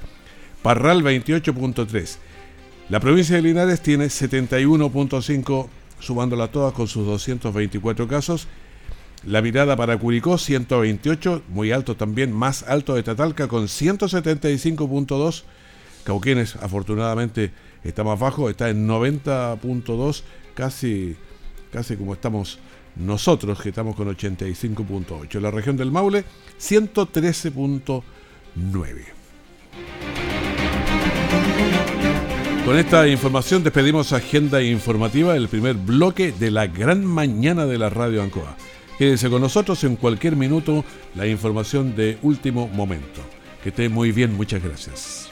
Parral 0.61 1.03
28.3. 1.03 2.17
La 2.89 2.99
provincia 2.99 3.35
de 3.35 3.41
Linares 3.41 3.81
tiene 3.81 4.05
71.5, 4.05 5.67
sumándola 5.99 6.51
todas 6.51 6.73
con 6.73 6.87
sus 6.87 7.05
224 7.05 8.07
casos. 8.07 8.47
La 9.25 9.41
mirada 9.41 9.75
para 9.75 9.97
Curicó 9.97 10.37
128, 10.37 11.43
muy 11.49 11.71
alto 11.71 11.95
también, 11.95 12.31
más 12.31 12.63
alto 12.63 12.95
de 12.95 13.03
Tatalca 13.03 13.47
con 13.47 13.65
175.2. 13.65 15.43
Cauquenes 16.03 16.55
afortunadamente 16.55 17.51
está 17.83 18.03
más 18.03 18.19
bajo, 18.19 18.49
está 18.49 18.69
en 18.69 18.87
90.2, 18.87 20.23
casi, 20.53 21.15
casi 21.71 21.97
como 21.97 22.13
estamos 22.13 22.59
nosotros, 22.95 23.61
que 23.61 23.69
estamos 23.69 23.95
con 23.95 24.07
85.8. 24.15 25.39
La 25.39 25.51
región 25.51 25.77
del 25.77 25.91
Maule 25.91 26.23
113.9. 26.59 29.16
Con 32.67 32.77
esta 32.77 33.07
información 33.07 33.63
despedimos 33.63 34.11
Agenda 34.11 34.61
Informativa, 34.61 35.37
el 35.37 35.47
primer 35.47 35.75
bloque 35.75 36.33
de 36.33 36.51
la 36.51 36.67
gran 36.67 37.05
mañana 37.05 37.65
de 37.65 37.77
la 37.77 37.89
Radio 37.89 38.21
Ancoa. 38.21 38.57
Quédese 38.97 39.29
con 39.29 39.41
nosotros 39.41 39.85
en 39.85 39.95
cualquier 39.95 40.35
minuto 40.35 40.83
la 41.15 41.27
información 41.27 41.95
de 41.95 42.17
último 42.23 42.67
momento. 42.67 43.21
Que 43.63 43.69
esté 43.69 43.87
muy 43.87 44.11
bien, 44.11 44.35
muchas 44.35 44.61
gracias. 44.61 45.31